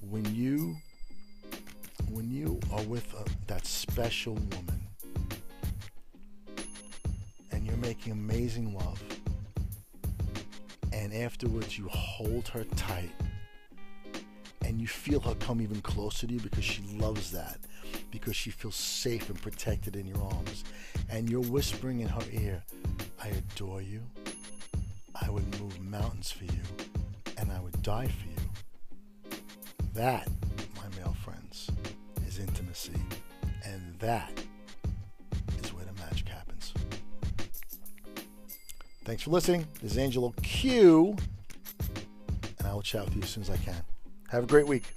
When 0.00 0.24
you 0.34 0.76
when 2.18 2.32
you 2.32 2.58
are 2.72 2.82
with 2.82 3.14
a, 3.14 3.24
that 3.46 3.64
special 3.64 4.34
woman 4.34 4.82
and 7.52 7.64
you're 7.64 7.76
making 7.76 8.12
amazing 8.12 8.74
love 8.74 9.00
and 10.92 11.14
afterwards 11.14 11.78
you 11.78 11.86
hold 11.86 12.48
her 12.48 12.64
tight 12.74 13.12
and 14.64 14.80
you 14.80 14.88
feel 14.88 15.20
her 15.20 15.34
come 15.36 15.60
even 15.62 15.80
closer 15.80 16.26
to 16.26 16.32
you 16.32 16.40
because 16.40 16.64
she 16.64 16.82
loves 16.98 17.30
that 17.30 17.58
because 18.10 18.34
she 18.34 18.50
feels 18.50 18.74
safe 18.74 19.30
and 19.30 19.40
protected 19.40 19.94
in 19.94 20.04
your 20.04 20.20
arms 20.20 20.64
and 21.08 21.30
you're 21.30 21.40
whispering 21.42 22.00
in 22.00 22.08
her 22.08 22.24
ear 22.32 22.60
i 23.22 23.28
adore 23.28 23.80
you. 23.80 24.00
I 25.22 25.30
would 25.30 25.60
move 25.60 25.80
mountains 25.80 26.32
for 26.32 26.46
you 26.46 26.62
and 27.36 27.52
i 27.52 27.60
would 27.60 27.80
die 27.84 28.08
for 28.08 28.28
you. 28.28 29.38
That 29.94 30.28
and 33.64 33.98
that 33.98 34.32
is 35.62 35.72
where 35.72 35.84
the 35.84 35.92
magic 36.00 36.28
happens. 36.28 36.72
Thanks 39.04 39.22
for 39.22 39.30
listening. 39.30 39.66
This 39.82 39.92
is 39.92 39.98
angelo 39.98 40.32
q. 40.42 41.16
And 42.58 42.68
i 42.68 42.72
will 42.72 42.82
chat 42.82 43.04
with 43.04 43.16
you 43.16 43.22
as 43.22 43.30
soon 43.30 43.42
as 43.42 43.50
i 43.50 43.56
can. 43.56 43.82
Have 44.30 44.44
a 44.44 44.46
great 44.46 44.66
week. 44.66 44.92